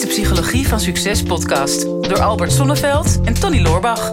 is 0.00 0.06
de 0.06 0.22
Psychologie 0.22 0.68
van 0.68 0.80
Succes 0.80 1.22
podcast 1.22 1.82
door 1.82 2.20
Albert 2.20 2.52
Sonneveld 2.52 3.20
en 3.24 3.34
Tony 3.34 3.60
Loorbach. 3.60 4.10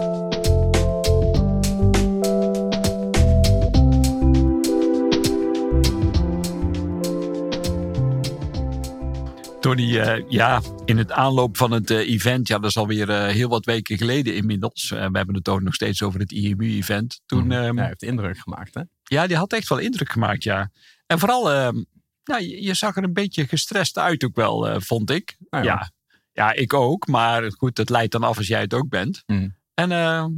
Tony, 9.60 9.82
uh, 9.82 10.28
ja, 10.28 10.60
in 10.84 10.98
het 10.98 11.12
aanloop 11.12 11.56
van 11.56 11.70
het 11.70 11.90
uh, 11.90 11.98
event, 11.98 12.48
ja, 12.48 12.58
dat 12.58 12.70
is 12.70 12.76
alweer 12.76 13.08
uh, 13.08 13.26
heel 13.26 13.48
wat 13.48 13.64
weken 13.64 13.98
geleden 13.98 14.34
inmiddels. 14.34 14.88
we 14.88 14.96
hebben 14.96 15.34
het 15.34 15.48
ook 15.48 15.62
nog 15.62 15.74
steeds 15.74 16.02
over 16.02 16.20
het 16.20 16.32
IMU-event. 16.32 17.20
Toen, 17.26 17.44
mm. 17.44 17.52
um, 17.52 17.78
ja, 17.78 17.86
heeft 17.86 18.02
indruk 18.02 18.38
gemaakt, 18.38 18.74
hè? 18.74 18.82
Ja, 19.02 19.26
die 19.26 19.36
had 19.36 19.52
echt 19.52 19.68
wel 19.68 19.78
indruk 19.78 20.10
gemaakt, 20.10 20.42
ja. 20.42 20.70
En 21.06 21.18
vooral, 21.18 21.50
ehm, 21.52 21.82
nou, 22.28 22.42
je, 22.42 22.62
je, 22.62 22.74
zag 22.74 22.96
er 22.96 23.02
een 23.02 23.12
beetje 23.12 23.48
gestrest 23.48 23.98
uit 23.98 24.24
ook 24.24 24.36
wel, 24.36 24.80
vond 24.80 25.10
ik. 25.10 25.36
Nou 25.50 25.64
ja. 25.64 25.72
ja. 25.72 25.92
Ja, 26.38 26.52
ik 26.52 26.74
ook. 26.74 27.06
Maar 27.06 27.52
goed, 27.52 27.76
het 27.76 27.90
leidt 27.90 28.12
dan 28.12 28.22
af 28.22 28.36
als 28.36 28.46
jij 28.46 28.60
het 28.60 28.74
ook 28.74 28.88
bent. 28.88 29.22
Mm. 29.26 29.56
En 29.74 29.92
ehm, 29.92 30.30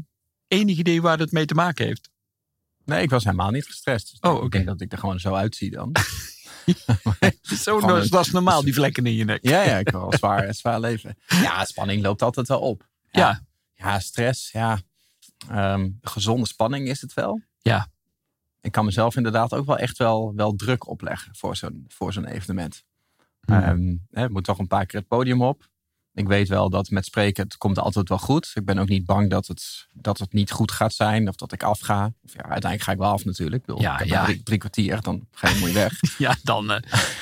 enig 0.47 0.79
idee 0.79 1.03
waar 1.03 1.19
het 1.19 1.33
mee 1.33 1.45
te 1.45 1.55
maken 1.55 1.87
heeft? 1.87 2.11
Nee, 2.85 3.03
ik 3.03 3.11
was 3.11 3.25
helemaal 3.25 3.51
niet 3.51 3.67
gestrest. 3.67 4.11
Dus 4.11 4.21
oh, 4.21 4.35
okay. 4.35 4.49
denk 4.49 4.67
dat 4.67 4.81
ik 4.81 4.93
er 4.93 4.99
gewoon 4.99 5.21
zo 5.21 5.35
uitzie 5.35 5.71
dan. 5.71 5.97
zo, 7.65 7.81
dat, 7.81 8.09
dat 8.09 8.27
is 8.27 8.33
normaal, 8.33 8.63
die 8.63 8.75
vlekken 8.75 9.07
in 9.07 9.15
je 9.15 9.25
nek. 9.25 9.43
Ja, 9.43 9.63
ja, 9.63 9.79
ik 9.79 9.89
wel 9.89 10.13
zwaar, 10.13 10.55
zwaar 10.61 10.81
leven. 10.81 11.17
Ja, 11.27 11.65
spanning 11.65 12.03
loopt 12.03 12.23
altijd 12.23 12.49
wel 12.49 12.61
op. 12.61 12.89
Ja. 13.11 13.21
Ja, 13.21 13.43
ja 13.75 14.01
stress, 14.01 14.51
ja. 14.51 14.81
Um, 15.51 15.99
gezonde 16.03 16.47
spanning 16.47 16.89
is 16.89 17.01
het 17.01 17.15
wel. 17.15 17.41
Ja. 17.59 17.91
Ik 18.61 18.73
kan 18.73 18.85
mezelf 18.85 19.17
inderdaad 19.17 19.55
ook 19.55 19.67
wel 19.67 19.79
echt 19.79 19.99
wel, 19.99 20.33
wel 20.35 20.57
druk 20.57 20.89
opleggen 20.89 21.35
voor 21.35 21.57
zo'n, 21.57 21.85
voor 21.89 22.13
zo'n 22.13 22.27
evenement. 22.27 22.85
Um, 23.47 24.07
hè, 24.11 24.25
ik 24.25 24.31
moet 24.31 24.45
toch 24.45 24.59
een 24.59 24.67
paar 24.67 24.87
keer 24.87 25.01
het 25.01 25.09
podium 25.09 25.43
op. 25.43 25.69
Ik 26.15 26.29
weet 26.29 26.49
wel 26.49 26.71
dat 26.71 26.91
met 26.91 27.05
spreken, 27.05 27.45
het 27.45 27.57
komt 27.57 27.79
altijd 27.79 28.09
wel 28.09 28.19
goed. 28.19 28.51
Ik 28.55 28.65
ben 28.65 28.79
ook 28.79 28.89
niet 28.89 29.05
bang 29.05 29.31
dat 29.31 29.47
het, 29.47 29.87
dat 29.93 30.19
het 30.19 30.33
niet 30.33 30.51
goed 30.51 30.73
gaat 30.73 30.93
zijn. 30.93 31.29
Of 31.29 31.35
dat 31.35 31.53
ik 31.53 31.63
afga. 31.63 32.13
Of 32.25 32.33
ja, 32.33 32.43
uiteindelijk 32.43 32.83
ga 32.83 32.93
ik 32.93 32.99
wel 32.99 33.11
af 33.11 33.25
natuurlijk. 33.25 33.61
Ik 33.61 33.67
bedoel, 33.67 33.83
ja, 33.83 34.01
ik 34.01 34.07
ja. 34.07 34.25
Drie, 34.25 34.43
drie, 34.43 34.59
kwartier, 34.59 35.01
dan 35.01 35.27
ga 35.31 35.49
je 35.49 35.59
mooi 35.59 35.73
weg. 35.73 35.93
ja, 36.19 36.37
dan... 36.43 36.71
Uh, 36.71 36.77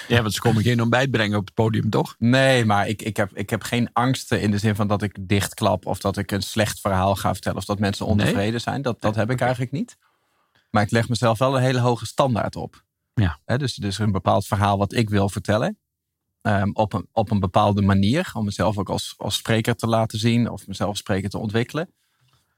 ja, 0.09 0.23
want 0.23 0.35
ze 0.35 0.41
komen 0.41 0.63
geen 0.63 0.81
ontbijt 0.81 1.11
brengen 1.11 1.39
op 1.39 1.45
het 1.45 1.55
podium, 1.55 1.91
toch? 1.91 2.15
Nee, 2.19 2.65
maar 2.65 2.89
ik, 2.89 3.03
ik, 3.03 3.17
heb, 3.17 3.37
ik 3.37 3.51
heb 3.51 3.63
geen 3.63 3.91
angsten 3.93 4.41
in 4.41 4.51
de 4.51 4.59
zin 4.59 4.75
van 4.75 4.89
dat 4.89 5.03
ik 5.03 5.17
dichtklap. 5.21 5.87
Of 5.87 5.99
dat 5.99 6.17
ik 6.17 6.31
een 6.31 6.43
slecht 6.43 6.81
verhaal 6.81 7.17
ga 7.17 7.33
vertellen. 7.33 7.59
Of 7.59 7.65
dat 7.65 7.79
mensen 7.79 8.07
ontevreden 8.07 8.51
nee? 8.51 8.59
zijn. 8.59 8.83
Dat, 8.83 9.01
dat 9.01 9.15
heb 9.15 9.31
ik 9.31 9.41
eigenlijk 9.41 9.73
niet. 9.73 9.97
Maar 10.71 10.83
ik 10.83 10.91
leg 10.91 11.09
mezelf 11.09 11.39
wel 11.39 11.57
een 11.57 11.63
hele 11.63 11.81
hoge 11.81 12.07
standaard 12.07 12.57
op. 12.57 12.85
Ja. 13.15 13.39
He, 13.45 13.59
dus, 13.59 13.75
dus 13.75 13.99
een 13.99 14.13
bepaald 14.13 14.47
verhaal 14.47 14.79
wat 14.79 14.93
ik 14.93 15.11
wil 15.11 15.29
vertellen. 15.29 15.79
Um, 16.43 16.71
op, 16.75 16.93
een, 16.93 17.09
op 17.13 17.31
een 17.31 17.41
bepaalde 17.41 17.83
manier. 17.83 18.31
Om 18.35 18.45
mezelf 18.45 18.79
ook 18.79 18.89
als, 18.89 19.15
als 19.17 19.35
spreker 19.35 19.77
te 19.77 19.87
laten 19.87 20.19
zien. 20.19 20.51
Of 20.51 20.67
mezelf 20.67 20.89
als 20.89 20.99
spreker 20.99 21.31
te 21.31 21.39
ontwikkelen. 21.39 21.91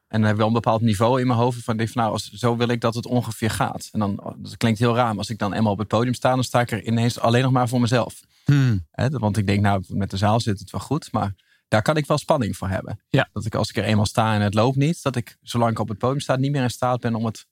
En 0.09 0.19
dan 0.19 0.23
heb 0.23 0.31
ik 0.31 0.37
wel 0.37 0.47
een 0.47 0.53
bepaald 0.53 0.81
niveau 0.81 1.21
in 1.21 1.27
mijn 1.27 1.39
hoofd. 1.39 1.65
Van, 1.65 1.77
van 1.77 1.89
nou, 1.95 2.13
als, 2.13 2.31
zo 2.31 2.57
wil 2.57 2.69
ik 2.69 2.81
dat 2.81 2.95
het 2.95 3.07
ongeveer 3.07 3.51
gaat. 3.51 3.89
En 3.93 3.99
dan, 3.99 4.35
dat 4.37 4.57
klinkt 4.57 4.79
heel 4.79 4.95
raar. 4.95 5.09
Maar 5.09 5.19
als 5.19 5.31
ik 5.31 5.39
dan 5.39 5.53
eenmaal 5.53 5.73
op 5.73 5.79
het 5.79 5.89
podium 5.89 6.15
sta. 6.15 6.35
Dan 6.35 6.45
sta 6.45 6.61
ik 6.61 6.71
er 6.71 6.87
ineens 6.87 7.19
alleen 7.19 7.43
nog 7.43 7.53
maar 7.53 7.69
voor 7.69 7.81
mezelf. 7.81 8.21
Hmm. 8.45 8.87
He, 8.91 9.09
want 9.09 9.37
ik 9.37 9.47
denk, 9.47 9.61
nou, 9.61 9.85
met 9.89 10.11
de 10.11 10.17
zaal 10.17 10.41
zit 10.41 10.59
het 10.59 10.71
wel 10.71 10.81
goed. 10.81 11.13
Maar 11.13 11.35
daar 11.69 11.83
kan 11.83 11.97
ik 11.97 12.07
wel 12.07 12.19
spanning 12.19 12.57
voor 12.57 12.69
hebben. 12.69 13.01
Ja. 13.09 13.29
Dat 13.33 13.45
ik 13.45 13.55
als 13.55 13.69
ik 13.69 13.77
er 13.77 13.85
eenmaal 13.85 14.07
sta 14.07 14.35
en 14.35 14.41
het 14.41 14.55
loopt 14.55 14.77
niet. 14.77 15.03
Dat 15.03 15.17
ik, 15.17 15.37
zolang 15.43 15.71
ik 15.71 15.79
op 15.79 15.89
het 15.89 15.99
podium 15.99 16.21
sta, 16.21 16.37
niet 16.37 16.53
meer 16.53 16.63
in 16.63 16.71
staat 16.71 17.01
ben 17.01 17.15
om 17.15 17.25
het 17.25 17.47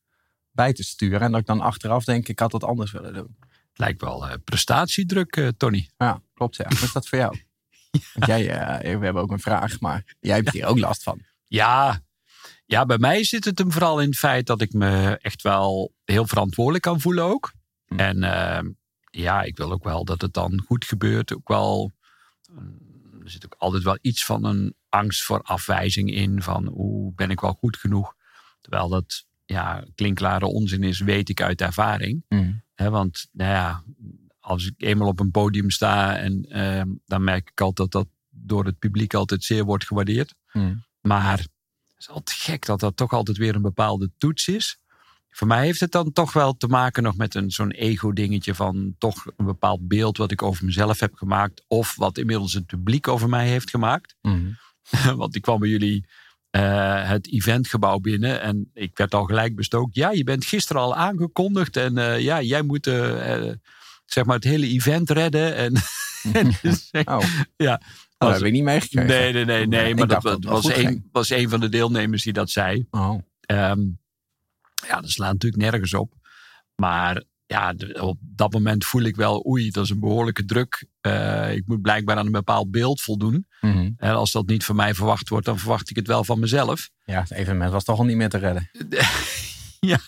bij 0.58 0.72
te 0.72 0.82
sturen. 0.82 1.20
En 1.20 1.30
dat 1.30 1.40
ik 1.40 1.46
dan 1.46 1.60
achteraf 1.60 2.04
denk, 2.04 2.28
ik 2.28 2.38
had 2.38 2.50
dat 2.50 2.64
anders 2.64 2.92
willen 2.92 3.14
doen. 3.14 3.36
Lijkt 3.74 4.00
wel 4.00 4.28
uh, 4.28 4.34
prestatiedruk, 4.44 5.36
uh, 5.36 5.48
Tony. 5.56 5.88
Ja, 5.96 6.22
klopt. 6.34 6.56
Ja. 6.56 6.64
Hoe 6.68 6.78
is 6.78 6.92
dat 6.92 7.08
voor 7.08 7.18
jou? 7.18 7.36
ja. 7.90 8.00
Want 8.14 8.26
jij, 8.26 8.42
uh, 8.42 8.98
we 8.98 9.04
hebben 9.04 9.22
ook 9.22 9.30
een 9.30 9.40
vraag, 9.40 9.80
maar 9.80 10.16
jij 10.20 10.36
hebt 10.36 10.50
hier 10.50 10.66
ook 10.66 10.78
last 10.78 11.02
van. 11.02 11.20
Ja. 11.44 12.00
ja, 12.66 12.86
bij 12.86 12.98
mij 12.98 13.24
zit 13.24 13.44
het 13.44 13.58
hem 13.58 13.72
vooral 13.72 14.00
in 14.00 14.08
het 14.08 14.18
feit 14.18 14.46
dat 14.46 14.60
ik 14.60 14.72
me 14.72 15.18
echt 15.22 15.42
wel 15.42 15.92
heel 16.04 16.26
verantwoordelijk 16.26 16.84
kan 16.84 17.00
voelen 17.00 17.24
ook. 17.24 17.52
Hm. 17.86 17.98
En 17.98 18.22
ehm, 18.22 18.68
ja, 19.10 19.42
ik 19.42 19.56
wil 19.56 19.72
ook 19.72 19.84
wel 19.84 20.04
dat 20.04 20.20
het 20.20 20.32
dan 20.32 20.62
goed 20.66 20.84
gebeurt. 20.84 21.34
Ook 21.34 21.48
wel, 21.48 21.92
er 23.24 23.30
zit 23.30 23.44
ook 23.44 23.54
altijd 23.58 23.82
wel 23.82 23.98
iets 24.00 24.24
van 24.24 24.44
een 24.44 24.74
angst 24.88 25.22
voor 25.22 25.42
afwijzing 25.42 26.10
in. 26.10 26.42
Van 26.42 26.66
hoe 26.66 27.12
ben 27.14 27.30
ik 27.30 27.40
wel 27.40 27.52
goed 27.52 27.76
genoeg? 27.76 28.14
Terwijl 28.60 28.88
dat 28.88 29.26
ja, 29.52 29.84
klinkklare 29.94 30.46
onzin 30.46 30.82
is, 30.82 31.00
weet 31.00 31.28
ik 31.28 31.42
uit 31.42 31.60
ervaring. 31.60 32.24
Mm. 32.28 32.62
He, 32.74 32.90
want 32.90 33.28
nou 33.32 33.50
ja, 33.50 33.84
als 34.40 34.66
ik 34.66 34.74
eenmaal 34.76 35.08
op 35.08 35.20
een 35.20 35.30
podium 35.30 35.70
sta, 35.70 36.16
en, 36.16 36.46
uh, 36.48 36.94
dan 37.06 37.24
merk 37.24 37.50
ik 37.50 37.60
altijd 37.60 37.90
dat 37.90 38.02
dat 38.02 38.08
door 38.28 38.64
het 38.64 38.78
publiek 38.78 39.14
altijd 39.14 39.44
zeer 39.44 39.64
wordt 39.64 39.86
gewaardeerd. 39.86 40.34
Mm. 40.52 40.84
Maar 41.00 41.38
het 41.38 41.50
is 41.98 42.08
altijd 42.08 42.36
gek 42.36 42.66
dat 42.66 42.80
dat 42.80 42.96
toch 42.96 43.12
altijd 43.12 43.36
weer 43.36 43.54
een 43.54 43.62
bepaalde 43.62 44.10
toets 44.18 44.48
is. 44.48 44.78
Voor 45.30 45.46
mij 45.46 45.64
heeft 45.64 45.80
het 45.80 45.92
dan 45.92 46.12
toch 46.12 46.32
wel 46.32 46.56
te 46.56 46.66
maken 46.66 47.02
nog 47.02 47.16
met 47.16 47.34
een, 47.34 47.50
zo'n 47.50 47.70
ego-dingetje 47.70 48.54
van 48.54 48.94
toch 48.98 49.26
een 49.36 49.44
bepaald 49.44 49.88
beeld 49.88 50.16
wat 50.16 50.30
ik 50.30 50.42
over 50.42 50.64
mezelf 50.64 51.00
heb 51.00 51.14
gemaakt. 51.14 51.64
Of 51.66 51.96
wat 51.96 52.18
inmiddels 52.18 52.52
het 52.52 52.66
publiek 52.66 53.08
over 53.08 53.28
mij 53.28 53.48
heeft 53.48 53.70
gemaakt. 53.70 54.16
Mm. 54.22 54.56
Want 55.16 55.34
ik 55.34 55.42
kwam 55.42 55.60
bij 55.60 55.68
jullie 55.68 56.06
uh, 56.56 57.08
het 57.08 57.32
eventgebouw 57.32 57.98
binnen. 57.98 58.40
En 58.40 58.70
ik 58.74 58.96
werd 58.98 59.14
al 59.14 59.24
gelijk 59.24 59.54
bestookt. 59.54 59.94
Ja, 59.94 60.10
je 60.10 60.24
bent 60.24 60.44
gisteren 60.44 60.82
al 60.82 60.96
aangekondigd. 60.96 61.76
En 61.76 61.96
uh, 61.96 62.20
ja, 62.20 62.42
jij 62.42 62.62
moet 62.62 62.86
uh, 62.86 63.52
zeg 64.04 64.24
maar 64.24 64.34
het 64.34 64.44
hele 64.44 64.66
event 64.66 65.10
redden. 65.10 65.54
En, 65.56 65.72
dus, 66.62 66.90
oh. 67.04 67.24
ja. 67.56 67.80
Oh, 68.18 68.28
dat 68.28 68.36
heb 68.36 68.46
ik 68.46 68.52
niet 68.52 68.62
meegekregen. 68.62 69.08
Nee, 69.08 69.32
nee, 69.32 69.44
nee. 69.44 69.66
nee 69.66 69.94
maar 69.94 70.06
dat, 70.06 70.22
dat 70.22 70.44
was, 70.44 70.76
een, 70.76 71.08
was 71.12 71.30
een 71.30 71.48
van 71.48 71.60
de 71.60 71.68
deelnemers 71.68 72.22
die 72.22 72.32
dat 72.32 72.50
zei. 72.50 72.86
Oh. 72.90 73.18
Um, 73.46 73.98
ja, 74.86 75.00
dat 75.00 75.10
slaat 75.10 75.32
natuurlijk 75.32 75.62
nergens 75.62 75.94
op. 75.94 76.12
Maar 76.74 77.22
ja, 77.48 77.74
op 78.00 78.18
dat 78.20 78.52
moment 78.52 78.84
voel 78.84 79.02
ik 79.02 79.16
wel, 79.16 79.46
oei, 79.46 79.70
dat 79.70 79.84
is 79.84 79.90
een 79.90 80.00
behoorlijke 80.00 80.44
druk. 80.44 80.86
Uh, 81.02 81.54
ik 81.54 81.62
moet 81.66 81.82
blijkbaar 81.82 82.16
aan 82.16 82.26
een 82.26 82.32
bepaald 82.32 82.70
beeld 82.70 83.00
voldoen. 83.00 83.46
Mm-hmm. 83.60 83.94
En 83.96 84.14
als 84.14 84.32
dat 84.32 84.46
niet 84.46 84.64
van 84.64 84.76
mij 84.76 84.94
verwacht 84.94 85.28
wordt, 85.28 85.46
dan 85.46 85.58
verwacht 85.58 85.90
ik 85.90 85.96
het 85.96 86.06
wel 86.06 86.24
van 86.24 86.40
mezelf. 86.40 86.90
Ja, 87.04 87.20
het 87.20 87.30
evenement 87.30 87.72
was 87.72 87.84
toch 87.84 87.98
al 87.98 88.04
niet 88.04 88.16
meer 88.16 88.28
te 88.28 88.38
redden. 88.38 88.70
ja, 89.90 89.98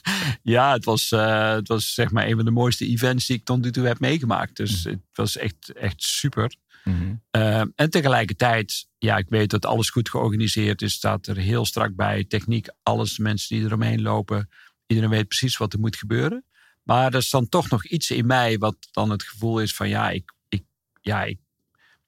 ja 0.43 0.73
het, 0.73 0.85
was, 0.85 1.11
uh, 1.11 1.53
het 1.53 1.69
was 1.69 1.95
zeg 1.95 2.11
maar 2.11 2.27
een 2.27 2.37
van 2.37 2.45
de 2.45 2.51
mooiste 2.51 2.87
events 2.87 3.27
die 3.27 3.37
ik 3.37 3.45
tot 3.45 3.61
nu 3.63 3.71
toe 3.71 3.87
heb 3.87 4.01
meegemaakt. 4.01 4.57
Dus 4.57 4.85
Mm-hmm. 4.85 4.91
het 4.91 5.17
was 5.17 5.37
echt, 5.37 5.73
echt 5.73 6.03
super. 6.03 6.57
Mm-hmm. 6.85 7.23
Uh, 7.37 7.61
en 7.75 7.91
tegelijkertijd, 7.91 8.89
ja, 8.99 9.17
ik 9.17 9.29
weet 9.29 9.51
dat 9.51 9.67
alles 9.67 9.91
goed 9.91 10.09
georganiseerd 10.09 10.83
is. 10.83 10.93
Staat 10.93 11.27
er 11.27 11.37
heel 11.37 11.65
strak 11.65 11.95
bij. 11.95 12.25
Techniek, 12.25 12.69
alles, 12.83 13.19
mensen 13.19 13.57
die 13.57 13.65
eromheen 13.65 14.03
lopen. 14.03 14.49
Iedereen 14.87 15.11
weet 15.11 15.29
precies 15.29 15.57
wat 15.57 15.73
er 15.73 15.81
moet 15.81 15.97
gebeuren. 15.97 16.45
Maar 16.83 17.07
er 17.07 17.19
is 17.19 17.31
dan 17.31 17.49
toch 17.49 17.71
nog 17.71 17.87
iets 17.87 18.11
in 18.11 18.27
mij 18.27 18.59
wat 18.59 18.77
dan 18.91 19.11
het 19.11 19.23
gevoel 19.23 19.61
is 19.61 19.75
van 19.75 19.89
ja, 19.89 20.11
ik, 20.11 20.33
ik, 20.49 20.65
ja, 21.01 21.25
ik 21.25 21.39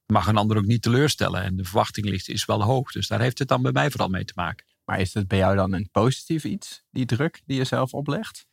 mag 0.06 0.27
een 0.27 0.37
ander 0.37 0.56
ook 0.56 0.65
niet 0.65 0.83
teleurstellen. 0.83 1.43
En 1.43 1.56
de 1.56 1.65
verwachting 1.65 2.06
ligt, 2.06 2.28
is 2.28 2.44
wel 2.44 2.62
hoog. 2.62 2.93
Dus 2.93 3.09
daar 3.09 3.21
heeft 3.21 3.38
het 3.38 3.49
dan 3.49 3.62
bij 3.62 3.72
mij 3.72 3.91
vooral 3.91 4.09
mee 4.09 4.25
te 4.25 4.33
maken. 4.37 4.66
Maar 4.84 5.00
is 5.00 5.15
het 5.15 5.28
bij 5.28 5.38
jou 5.38 5.56
dan 5.56 5.72
een 5.72 5.88
positief 5.93 6.44
iets, 6.44 6.83
die 6.91 7.06
druk 7.06 7.43
die 7.47 7.56
je 7.56 7.65
zelf 7.65 7.94
oplegt? 7.94 8.47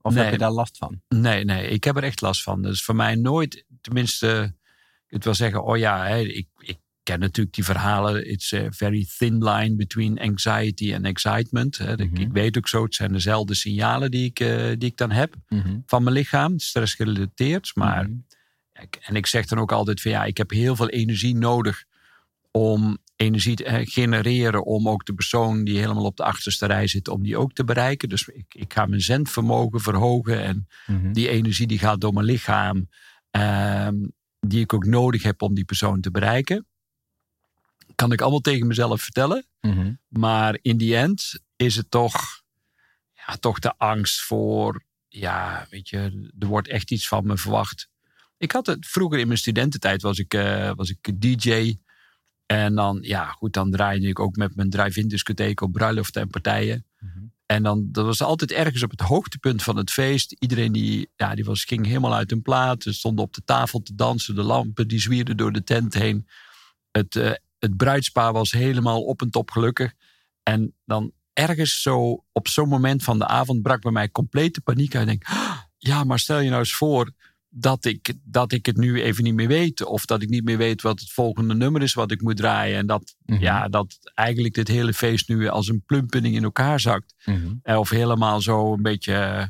Of 0.00 0.14
nee. 0.14 0.22
heb 0.22 0.32
je 0.32 0.38
daar 0.38 0.50
last 0.50 0.78
van? 0.78 1.00
Nee, 1.08 1.44
nee, 1.44 1.68
ik 1.68 1.84
heb 1.84 1.96
er 1.96 2.02
echt 2.02 2.20
last 2.20 2.42
van. 2.42 2.62
Dus 2.62 2.84
voor 2.84 2.96
mij 2.96 3.14
nooit, 3.14 3.64
tenminste, 3.80 4.54
ik 5.08 5.22
wil 5.22 5.34
zeggen, 5.34 5.64
oh 5.64 5.76
ja, 5.76 6.06
ik, 6.06 6.48
ik 6.58 6.78
ken 7.04 7.20
natuurlijk 7.20 7.54
die 7.54 7.64
verhalen. 7.64 8.30
It's 8.30 8.52
a 8.52 8.66
very 8.70 9.06
thin 9.18 9.44
line 9.44 9.76
between 9.76 10.20
anxiety 10.20 10.94
and 10.94 11.04
excitement. 11.04 11.78
Hè. 11.78 11.92
Mhm. 11.92 12.02
Ik, 12.02 12.18
ik 12.18 12.32
weet 12.32 12.56
ook 12.56 12.68
zo, 12.68 12.82
het 12.84 12.94
zijn 12.94 13.12
dezelfde 13.12 13.54
signalen 13.54 14.10
die 14.10 14.24
ik, 14.24 14.40
uh, 14.40 14.48
die 14.78 14.88
ik 14.90 14.96
dan 14.96 15.10
heb 15.10 15.34
Mm-hmm. 15.48 15.82
van 15.86 16.02
mijn 16.02 16.16
lichaam, 16.16 16.58
stressgerelateerd. 16.58 17.70
Maar, 17.74 18.08
Mhm. 18.08 18.18
en 19.00 19.16
ik 19.16 19.26
zeg 19.26 19.46
dan 19.46 19.58
ook 19.58 19.72
altijd 19.72 20.00
van 20.00 20.10
ja, 20.10 20.24
ik 20.24 20.36
heb 20.36 20.50
heel 20.50 20.76
veel 20.76 20.88
energie 20.88 21.36
nodig 21.36 21.84
om 22.50 22.98
energie 23.16 23.56
te 23.56 23.64
eh, 23.64 23.86
genereren, 23.86 24.64
om 24.64 24.88
ook 24.88 25.04
de 25.06 25.14
persoon 25.14 25.64
die 25.64 25.78
helemaal 25.78 26.04
op 26.04 26.16
de 26.16 26.24
achterste 26.24 26.66
rij 26.66 26.86
zit, 26.86 27.08
om 27.08 27.22
die 27.22 27.36
ook 27.36 27.52
te 27.52 27.64
bereiken. 27.64 28.08
Dus 28.08 28.28
ik, 28.28 28.54
ik 28.54 28.72
ga 28.72 28.86
mijn 28.86 29.00
zendvermogen 29.00 29.80
verhogen 29.80 30.42
en 30.42 30.66
die 31.12 31.28
energie 31.28 31.66
die 31.66 31.78
gaat 31.78 32.00
door 32.00 32.12
mijn 32.12 32.26
lichaam, 32.26 32.88
ehm, 33.30 33.94
die 34.40 34.60
ik 34.60 34.72
ook 34.72 34.84
nodig 34.86 35.22
heb 35.22 35.42
om 35.42 35.54
die 35.54 35.64
persoon 35.64 36.00
te 36.00 36.10
bereiken. 36.10 36.66
Kan 37.94 38.12
ik 38.12 38.20
allemaal 38.20 38.40
tegen 38.40 38.66
mezelf 38.66 39.02
vertellen. 39.02 39.46
Mm-hmm. 39.60 39.98
Maar 40.08 40.58
in 40.62 40.76
die 40.76 40.96
end 40.96 41.40
is 41.56 41.76
het 41.76 41.90
toch, 41.90 42.42
ja, 43.12 43.36
toch 43.36 43.58
de 43.58 43.74
angst 43.76 44.20
voor, 44.20 44.82
ja, 45.08 45.66
weet 45.70 45.88
je, 45.88 46.30
er 46.38 46.46
wordt 46.46 46.68
echt 46.68 46.90
iets 46.90 47.08
van 47.08 47.26
me 47.26 47.36
verwacht. 47.36 47.88
Ik 48.36 48.52
had 48.52 48.66
het 48.66 48.86
vroeger 48.86 49.18
in 49.18 49.26
mijn 49.26 49.38
studententijd, 49.38 50.02
was 50.02 50.18
ik, 50.18 50.34
uh, 50.34 50.70
was 50.74 50.90
ik 50.90 51.20
DJ. 51.20 51.76
En 52.46 52.74
dan, 52.74 52.98
ja, 53.00 53.26
goed, 53.26 53.52
dan 53.52 53.70
draaide 53.70 54.08
ik 54.08 54.18
ook 54.18 54.36
met 54.36 54.56
mijn 54.56 54.70
drive-in 54.70 55.08
discotheek 55.08 55.60
op 55.60 55.72
bruiloften 55.72 56.22
en 56.22 56.28
partijen. 56.28 56.86
Mm-hmm. 56.98 57.32
En 57.46 57.62
dan, 57.62 57.88
dat 57.92 58.04
was 58.04 58.22
altijd 58.22 58.52
ergens 58.52 58.82
op 58.82 58.90
het 58.90 59.00
hoogtepunt 59.00 59.62
van 59.62 59.76
het 59.76 59.90
feest. 59.90 60.36
Iedereen 60.38 60.72
die, 60.72 61.10
ja, 61.16 61.34
die 61.34 61.44
was, 61.44 61.64
ging 61.64 61.86
helemaal 61.86 62.14
uit 62.14 62.30
hun 62.30 62.42
plaat. 62.42 62.82
Ze 62.82 62.92
stonden 62.92 63.24
op 63.24 63.34
de 63.34 63.44
tafel 63.44 63.82
te 63.82 63.94
dansen. 63.94 64.34
De 64.34 64.42
lampen 64.42 64.88
die 64.88 65.00
zwierden 65.00 65.36
door 65.36 65.52
de 65.52 65.64
tent 65.64 65.94
heen. 65.94 66.28
Het, 66.90 67.14
uh, 67.14 67.32
het 67.64 67.76
bruidspaar 67.76 68.32
was 68.32 68.50
helemaal 68.52 69.02
op 69.04 69.20
en 69.22 69.30
top 69.30 69.50
gelukkig. 69.50 69.92
En 70.42 70.74
dan 70.84 71.12
ergens 71.32 71.82
zo 71.82 72.24
op 72.32 72.48
zo'n 72.48 72.68
moment 72.68 73.02
van 73.04 73.18
de 73.18 73.26
avond 73.26 73.62
brak 73.62 73.82
bij 73.82 73.92
mij 73.92 74.10
complete 74.10 74.60
paniek 74.60 74.94
uit. 74.94 75.08
Ik 75.08 75.08
denk, 75.08 75.24
ah, 75.38 75.58
ja, 75.78 76.04
maar 76.04 76.18
stel 76.18 76.40
je 76.40 76.48
nou 76.48 76.60
eens 76.60 76.74
voor 76.74 77.10
dat 77.48 77.84
ik, 77.84 78.12
dat 78.24 78.52
ik 78.52 78.66
het 78.66 78.76
nu 78.76 79.02
even 79.02 79.24
niet 79.24 79.34
meer 79.34 79.48
weet. 79.48 79.84
Of 79.84 80.04
dat 80.04 80.22
ik 80.22 80.28
niet 80.28 80.44
meer 80.44 80.56
weet 80.58 80.82
wat 80.82 81.00
het 81.00 81.10
volgende 81.12 81.54
nummer 81.54 81.82
is 81.82 81.94
wat 81.94 82.10
ik 82.10 82.22
moet 82.22 82.36
draaien. 82.36 82.78
En 82.78 82.86
dat, 82.86 83.14
Mhm. 83.26 83.40
ja, 83.40 83.68
dat 83.68 83.98
eigenlijk 84.14 84.54
dit 84.54 84.68
hele 84.68 84.92
feest 84.92 85.28
nu 85.28 85.48
als 85.48 85.68
een 85.68 85.82
plumpudding 85.86 86.34
in 86.34 86.44
elkaar 86.44 86.80
zakt. 86.80 87.14
Eh, 87.62 87.78
Of 87.78 87.90
helemaal 87.90 88.40
zo 88.40 88.72
een 88.72 88.82
beetje 88.82 89.14
eh, 89.14 89.46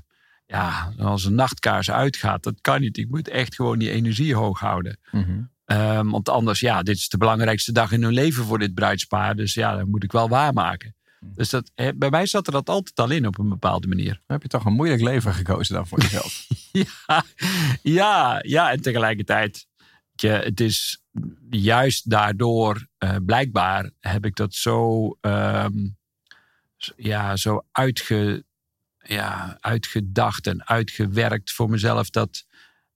ja, 0.46 0.92
als 0.98 1.24
een 1.24 1.34
nachtkaars 1.34 1.90
uitgaat. 1.90 2.42
Dat 2.42 2.60
kan 2.60 2.80
niet. 2.80 2.96
Ik 2.96 3.10
moet 3.10 3.28
echt 3.28 3.54
gewoon 3.54 3.78
die 3.78 3.90
energie 3.90 4.34
hoog 4.34 4.60
houden. 4.60 4.98
Mhm. 5.10 5.42
Ehm, 5.64 6.08
want 6.08 6.28
anders, 6.28 6.60
ja, 6.60 6.82
dit 6.82 6.96
is 6.96 7.08
de 7.08 7.16
belangrijkste 7.16 7.72
dag 7.72 7.92
in 7.92 8.02
hun 8.02 8.12
leven 8.12 8.44
voor 8.44 8.58
dit 8.58 8.74
bruidspaar. 8.74 9.36
Dus 9.36 9.54
ja, 9.54 9.76
dat 9.76 9.86
moet 9.86 10.04
ik 10.04 10.12
wel 10.12 10.28
waarmaken. 10.28 10.94
Dus 11.32 11.50
dat, 11.50 11.70
bij 11.74 12.10
mij 12.10 12.26
zat 12.26 12.46
er 12.46 12.52
dat 12.52 12.68
altijd 12.68 12.98
al 12.98 13.10
in 13.10 13.26
op 13.26 13.38
een 13.38 13.48
bepaalde 13.48 13.86
manier. 13.86 14.12
Dan 14.12 14.22
heb 14.26 14.42
je 14.42 14.48
toch 14.48 14.64
een 14.64 14.72
moeilijk 14.72 15.02
leven 15.02 15.34
gekozen 15.34 15.74
dan 15.74 15.86
voor 15.86 16.00
jezelf. 16.00 16.46
Ja, 16.72 17.24
ja, 17.82 18.40
ja, 18.46 18.72
en 18.72 18.80
tegelijkertijd, 18.80 19.66
je, 20.14 20.28
het 20.28 20.60
is 20.60 21.02
juist 21.50 22.10
daardoor, 22.10 22.86
eh, 22.98 23.16
blijkbaar 23.26 23.90
heb 24.00 24.24
ik 24.24 24.36
dat 24.36 24.54
zo, 24.54 25.08
ehm, 25.20 25.72
ja, 26.96 27.36
zo 27.36 27.64
uitge, 27.72 28.44
ja, 28.98 29.56
uitgedacht 29.60 30.46
en 30.46 30.66
uitgewerkt 30.66 31.52
voor 31.52 31.70
mezelf. 31.70 32.10
Dat 32.10 32.44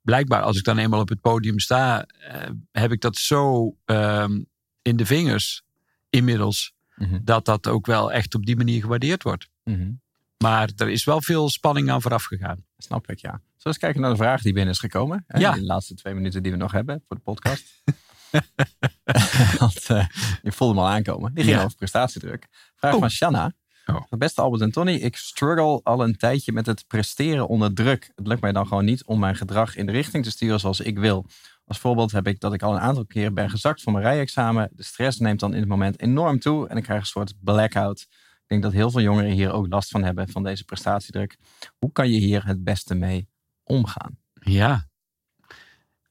blijkbaar, 0.09 0.43
als 0.43 0.57
ik 0.59 0.65
dan 0.65 0.79
eenmaal 0.79 1.01
op 1.01 1.09
het 1.09 1.21
podium 1.21 1.59
sta, 1.59 2.05
eh, 2.05 2.51
heb 2.73 2.93
ik 2.93 3.01
dat 3.01 3.17
zo 3.17 3.75
ehm, 3.85 4.43
in 4.83 4.97
de 4.97 5.07
vingers 5.07 5.63
inmiddels, 6.11 6.73
Mhm. 6.95 7.19
dat 7.23 7.45
dat 7.45 7.67
ook 7.67 7.87
wel 7.87 8.13
echt 8.13 8.35
op 8.35 8.47
die 8.47 8.57
manier 8.57 8.81
gewaardeerd 8.81 9.23
wordt. 9.23 9.49
Mhm. 9.65 9.91
Maar 10.39 10.71
er 10.77 10.89
is 10.89 11.05
wel 11.05 11.23
veel 11.23 11.51
spanning 11.51 11.91
aan 11.91 12.03
vooraf 12.03 12.25
gegaan. 12.25 12.65
Snap 12.79 13.11
ik, 13.11 13.19
ja. 13.19 13.31
Zullen 13.31 13.43
we 13.63 13.69
eens 13.69 13.79
kijken 13.79 14.01
naar 14.01 14.11
de 14.11 14.17
vraag 14.17 14.43
die 14.43 14.53
binnen 14.53 14.73
is 14.75 14.79
gekomen? 14.81 15.25
hè, 15.27 15.39
Ja. 15.39 15.55
In 15.55 15.61
de 15.61 15.67
laatste 15.67 15.95
twee 15.95 16.15
minuten 16.15 16.43
die 16.43 16.53
we 16.53 16.59
nog 16.59 16.73
hebben 16.73 17.03
voor 17.07 17.17
de 17.17 17.23
podcast. 17.23 17.65
Want 19.59 19.87
eh, 19.91 20.07
je 20.43 20.53
voelde 20.53 20.75
hem 20.75 20.83
al 20.83 20.91
aankomen. 20.91 21.35
Die 21.35 21.45
ging 21.45 21.57
Ja. 21.57 21.63
over 21.65 21.77
prestatiedruk. 21.77 22.47
Vraag 22.77 22.95
Oh. 22.95 23.01
van 23.01 23.11
Shanna. 23.11 23.53
Oh. 23.93 24.03
Beste 24.19 24.41
Albert 24.41 24.63
en 24.63 24.71
Tony, 24.71 24.93
ik 24.93 25.17
struggle 25.17 25.81
al 25.83 26.03
een 26.03 26.17
tijdje 26.17 26.53
met 26.53 26.67
het 26.67 26.85
presteren 26.87 27.49
onder 27.49 27.75
druk. 27.75 28.11
Het 28.15 28.27
lukt 28.27 28.41
mij 28.41 28.53
dan 28.53 28.67
gewoon 28.67 28.85
niet 28.85 29.05
om 29.05 29.19
mijn 29.19 29.37
gedrag 29.37 29.77
in 29.77 29.87
de 29.87 29.93
richting 29.93 30.25
te 30.25 30.31
sturen 30.31 30.61
zoals 30.61 30.81
ik 30.81 30.99
wil. 30.99 31.27
Als 31.65 31.79
voorbeeld 31.79 32.13
heb 32.13 32.27
ik 32.27 32.41
dat 32.41 32.53
ik 32.53 32.63
al 32.63 32.73
een 32.73 32.81
aantal 32.81 33.07
keren 33.07 33.35
ben 33.35 33.51
gezakt 33.51 33.83
voor 33.83 33.93
mijn 33.93 34.05
rijexamen. 34.05 34.69
De 34.73 34.83
stress 34.83 35.19
neemt 35.19 35.41
dan 35.41 35.53
in 35.53 35.61
het 35.61 35.69
moment 35.69 36.01
enorm 36.01 36.39
toe 36.39 36.69
en 36.69 36.77
ik 36.77 36.83
krijg 36.83 37.01
een 37.01 37.07
soort 37.07 37.35
blackout. 37.41 38.01
Ik 38.01 38.45
denk 38.47 38.63
dat 38.63 38.73
heel 38.73 38.91
veel 38.91 39.01
jongeren 39.01 39.31
hier 39.31 39.53
ook 39.53 39.67
last 39.69 39.91
van 39.91 40.03
hebben, 40.03 40.29
van 40.29 40.43
deze 40.43 40.65
prestatiedruk. 40.65 41.37
Hoe 41.79 41.93
kan 41.93 42.11
je 42.11 42.19
hier 42.19 42.47
het 42.47 42.65
beste 42.65 42.95
mee 42.95 43.29
omgaan? 43.63 44.19
Ja. 44.33 44.87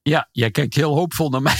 Ja, 0.01 0.29
jij 0.31 0.51
kijkt 0.51 0.75
heel 0.75 0.95
hoopvol 0.95 1.29
naar 1.29 1.41
mij. 1.41 1.55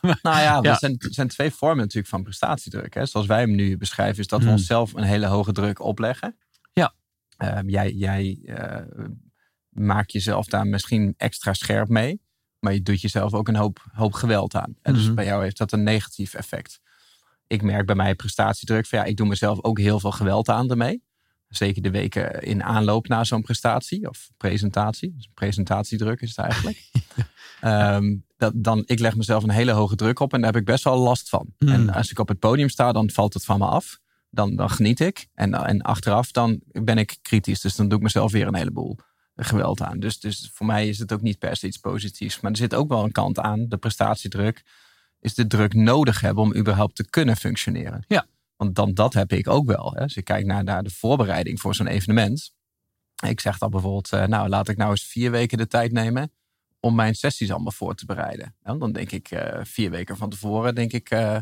Nou 0.22 0.36
ja, 0.40 0.40
Ja. 0.42 0.62
er 0.62 0.76
zijn, 0.76 0.96
zijn 0.98 1.28
twee 1.28 1.50
vormen 1.50 1.78
natuurlijk 1.78 2.06
van 2.08 2.22
prestatiedruk. 2.22 2.94
Hè. 2.94 3.06
Zoals 3.06 3.26
wij 3.26 3.40
hem 3.40 3.54
nu 3.54 3.76
beschrijven, 3.76 4.18
is 4.18 4.26
dat 4.26 4.38
we 4.38 4.44
Hmm. 4.44 4.54
onszelf 4.54 4.94
een 4.94 5.02
hele 5.02 5.26
hoge 5.26 5.52
druk 5.52 5.80
opleggen. 5.80 6.36
Ja. 6.72 6.94
Ehm, 7.36 7.68
jij 7.68 7.92
jij 7.92 8.38
eh, 8.46 9.04
maakt 9.68 10.12
jezelf 10.12 10.46
daar 10.46 10.66
misschien 10.66 11.14
extra 11.16 11.52
scherp 11.52 11.88
mee. 11.88 12.20
Maar 12.58 12.72
je 12.72 12.82
doet 12.82 13.00
jezelf 13.00 13.34
ook 13.34 13.48
een 13.48 13.56
hoop, 13.56 13.84
hoop 13.92 14.12
geweld 14.12 14.54
aan. 14.54 14.74
En 14.82 14.94
dus 14.94 15.04
Mhm. 15.04 15.14
bij 15.14 15.24
jou 15.24 15.42
heeft 15.42 15.58
dat 15.58 15.72
een 15.72 15.82
negatief 15.82 16.34
effect. 16.34 16.80
Ik 17.46 17.62
merk 17.62 17.86
bij 17.86 17.94
mij 17.94 18.14
prestatiedruk. 18.14 18.86
Van, 18.86 18.98
ja, 18.98 19.04
ik 19.04 19.16
doe 19.16 19.26
mezelf 19.26 19.62
ook 19.62 19.78
heel 19.78 20.00
veel 20.00 20.10
geweld 20.12 20.48
aan 20.48 20.70
ermee. 20.70 21.02
Zeker 21.48 21.82
de 21.82 21.90
weken 21.90 22.42
in 22.42 22.62
aanloop 22.62 23.08
naar 23.08 23.26
zo'n 23.26 23.42
prestatie 23.42 24.08
of 24.08 24.30
presentatie. 24.36 25.12
Dus 25.16 25.28
presentatiedruk 25.34 26.20
is 26.20 26.28
het 26.28 26.38
eigenlijk. 26.38 26.90
Ehm, 27.60 28.16
dat, 28.36 28.52
dan, 28.56 28.82
ik 28.86 28.98
leg 28.98 29.16
mezelf 29.16 29.42
een 29.42 29.50
hele 29.50 29.72
hoge 29.72 29.96
druk 29.96 30.20
op 30.20 30.32
en 30.32 30.40
daar 30.40 30.52
heb 30.52 30.60
ik 30.60 30.66
best 30.66 30.84
wel 30.84 30.98
last 30.98 31.28
van. 31.28 31.46
Hmm. 31.58 31.68
En 31.68 31.90
als 31.90 32.10
ik 32.10 32.18
op 32.18 32.28
het 32.28 32.38
podium 32.38 32.68
sta, 32.68 32.92
dan 32.92 33.10
valt 33.10 33.34
het 33.34 33.44
van 33.44 33.58
me 33.58 33.66
af. 33.66 33.98
Dan, 34.30 34.56
dan 34.56 34.70
geniet 34.70 35.00
ik. 35.00 35.28
En, 35.34 35.54
en 35.54 35.82
achteraf 35.82 36.30
dan 36.30 36.60
ben 36.66 36.98
ik 36.98 37.18
kritisch. 37.22 37.60
Dus 37.60 37.76
dan 37.76 37.88
doe 37.88 37.98
ik 37.98 38.04
mezelf 38.04 38.32
weer 38.32 38.46
een 38.46 38.54
heleboel 38.54 38.98
geweld 39.36 39.82
aan. 39.82 40.00
Dus, 40.00 40.20
dus 40.20 40.50
voor 40.54 40.66
mij 40.66 40.88
is 40.88 40.98
het 40.98 41.12
ook 41.12 41.22
niet 41.22 41.38
per 41.38 41.56
se 41.56 41.66
iets 41.66 41.76
positiefs. 41.76 42.40
Maar 42.40 42.50
er 42.50 42.56
zit 42.56 42.74
ook 42.74 42.88
wel 42.88 43.04
een 43.04 43.12
kant 43.12 43.38
aan. 43.38 43.68
De 43.68 43.76
prestatiedruk 43.76 44.64
is 45.20 45.34
de 45.34 45.46
druk 45.46 45.74
nodig 45.74 46.20
hebben 46.20 46.44
om 46.44 46.56
überhaupt 46.56 46.94
te 46.94 47.10
kunnen 47.10 47.36
functioneren. 47.36 48.04
Ja. 48.08 48.26
Want 48.56 48.74
dan 48.74 48.94
dat 48.94 49.14
heb 49.14 49.32
ik 49.32 49.48
ook 49.48 49.66
wel. 49.66 49.92
Hè. 49.94 50.00
Als 50.00 50.14
je 50.14 50.22
kijkt 50.22 50.46
naar, 50.46 50.64
naar 50.64 50.82
de 50.82 50.90
voorbereiding 50.90 51.60
voor 51.60 51.74
zo'n 51.74 51.86
evenement. 51.86 52.52
Ik 53.26 53.40
zeg 53.40 53.58
dan 53.58 53.70
bijvoorbeeld, 53.70 54.12
eh, 54.12 54.26
nou 54.26 54.48
laat 54.48 54.68
ik 54.68 54.76
nou 54.76 54.90
eens 54.90 55.04
vier 55.04 55.30
weken 55.30 55.58
de 55.58 55.66
tijd 55.66 55.92
nemen 55.92 56.32
om 56.80 56.94
mijn 56.94 57.14
sessies 57.14 57.50
allemaal 57.50 57.72
voor 57.72 57.94
te 57.94 58.06
bereiden. 58.06 58.54
En 58.62 58.78
dan 58.78 58.92
denk 58.92 59.12
ik 59.12 59.30
eh, 59.30 59.60
vier 59.64 59.90
weken 59.90 60.16
van 60.16 60.30
tevoren, 60.30 60.74
denk 60.74 60.92
ik, 60.92 61.10
eh, 61.10 61.36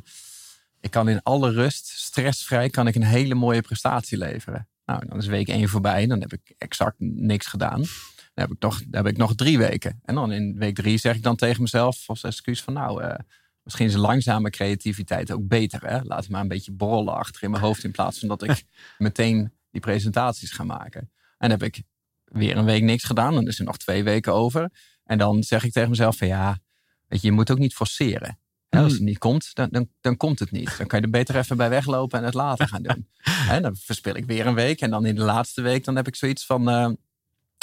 ik 0.81 0.91
kan 0.91 1.09
in 1.09 1.23
alle 1.23 1.50
rust, 1.50 1.87
stressvrij, 1.87 2.71
kan 2.71 2.87
ik 2.87 2.94
een 2.94 3.03
hele 3.03 3.35
mooie 3.35 3.61
prestatie 3.61 4.19
leveren. 4.19 4.69
Nou, 4.85 5.06
dan 5.06 5.19
is 5.19 5.27
week 5.27 5.49
één 5.49 5.69
voorbij, 5.69 6.06
dan 6.06 6.21
heb 6.21 6.33
ik 6.33 6.55
exact 6.59 6.97
niks 6.99 7.47
gedaan. 7.47 7.81
Dan 7.81 8.44
heb 8.44 8.50
ik 8.50 8.62
nog, 8.62 8.79
dan 8.79 9.05
heb 9.05 9.12
ik 9.12 9.19
nog 9.19 9.35
drie 9.35 9.59
weken. 9.59 10.00
En 10.05 10.15
dan 10.15 10.33
in 10.33 10.59
week 10.59 10.75
drie 10.75 10.99
zeg 10.99 11.17
ik 11.17 11.23
dan 11.23 11.37
tegen 11.37 11.62
mezelf 11.62 12.09
als 12.09 12.23
excuus 12.23 12.62
van 12.62 12.73
nou, 12.73 13.03
eh, 13.03 13.19
misschien 13.62 13.87
is 13.87 13.94
langzame 13.94 14.50
creativiteit 14.50 15.31
ook 15.31 15.49
beter. 15.49 15.87
Hè? 15.87 16.00
Laat 16.03 16.21
het 16.21 16.31
maar 16.31 16.41
een 16.41 16.49
beetje 16.49 16.73
borrelen 16.73 17.15
achter 17.15 17.43
in 17.43 17.50
mijn 17.50 17.62
hoofd 17.62 17.85
in 17.85 17.91
plaats 17.91 18.19
van 18.19 18.29
dat 18.29 18.43
ik 18.43 18.65
meteen 18.99 19.53
die 19.71 19.81
presentaties 19.81 20.50
ga 20.50 20.65
maken. 20.65 21.00
En 21.38 21.49
dan 21.49 21.50
heb 21.50 21.62
ik 21.62 21.83
weer 22.25 22.56
een 22.56 22.65
week 22.65 22.83
niks 22.83 23.05
gedaan, 23.05 23.35
dan 23.35 23.47
is 23.47 23.59
er 23.59 23.65
nog 23.65 23.77
twee 23.77 24.05
weken 24.05 24.35
over. 24.35 24.71
En 25.06 25.19
dan 25.19 25.43
zeg 25.43 25.64
ik 25.64 25.73
tegen 25.73 25.91
mezelf 25.91 26.17
van 26.17 26.26
ja, 26.26 26.58
weet 27.06 27.20
je, 27.20 27.26
je 27.26 27.32
moet 27.32 27.50
ook 27.50 27.58
niet 27.58 27.75
forceren. 27.75 28.38
Hè, 28.69 28.82
als 28.82 28.93
het 28.93 29.03
niet 29.03 29.19
komt, 29.19 29.55
dan, 29.55 29.69
dan, 29.70 29.88
dan 30.00 30.17
komt 30.17 30.38
het 30.38 30.50
niet. 30.50 30.79
Dan 30.79 30.87
kan 30.87 30.99
je 30.99 31.05
er 31.05 31.11
beter 31.11 31.37
even 31.37 31.56
bij 31.56 31.69
weglopen 31.69 32.19
en 32.19 32.25
het 32.25 32.35
later 32.35 32.69
gaan 32.69 32.82
doen. 32.82 33.08
En 33.49 33.62
dan 33.62 33.76
verspil 33.76 34.14
ik 34.14 34.25
weer 34.25 34.47
een 34.47 34.55
week. 34.55 34.81
En 34.81 34.91
dan 34.91 35.06
in 35.06 35.14
de 35.14 35.23
laatste 35.23 35.62
week, 35.62 35.85
dan 35.85 35.97
heb 35.97 36.06
ik 36.06 36.17
zoiets 36.17 36.47
van... 36.47 36.69
eh, 36.69 36.91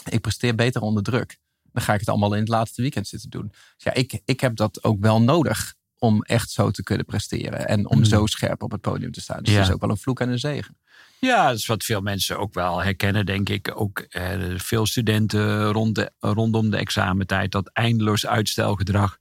ik 0.09 0.21
presteer 0.21 0.55
beter 0.55 0.81
onder 0.81 1.03
druk. 1.03 1.37
Dan 1.71 1.83
ga 1.83 1.93
ik 1.93 1.99
het 1.99 2.09
allemaal 2.09 2.33
in 2.33 2.39
het 2.39 2.47
laatste 2.47 2.81
weekend 2.81 3.07
zitten 3.07 3.29
doen. 3.29 3.47
Dus 3.47 3.83
ja, 3.83 3.93
ik, 3.93 4.21
ik 4.25 4.39
heb 4.39 4.55
dat 4.55 4.83
ook 4.83 4.99
wel 4.99 5.21
nodig 5.21 5.75
om 6.03 6.21
echt 6.23 6.49
zo 6.51 6.71
te 6.71 6.83
kunnen 6.83 7.05
presteren. 7.05 7.67
En 7.67 7.87
om 7.89 7.95
Hmm. 7.95 8.05
zo 8.05 8.25
scherp 8.25 8.63
op 8.63 8.71
het 8.71 8.81
podium 8.81 9.11
te 9.11 9.21
staan. 9.21 9.43
Dus 9.43 9.51
Ja. 9.53 9.59
dat 9.59 9.67
is 9.67 9.73
ook 9.73 9.81
wel 9.81 9.89
een 9.89 9.97
vloek 9.97 10.19
en 10.19 10.29
een 10.29 10.39
zegen. 10.39 10.77
Ja, 11.19 11.47
dat 11.47 11.57
is 11.57 11.65
wat 11.65 11.83
veel 11.83 12.01
mensen 12.01 12.37
ook 12.39 12.53
wel 12.53 12.83
herkennen, 12.83 13.25
denk 13.25 13.49
ik. 13.49 13.71
Ook 13.75 13.99
eh, 13.99 14.31
veel 14.57 14.85
studenten 14.85 15.71
rond 15.71 15.95
de, 15.95 16.11
rondom 16.19 16.69
de 16.69 16.77
examentijd, 16.77 17.51
dat 17.51 17.69
eindeloos 17.73 18.25
uitstelgedrag. 18.25 19.17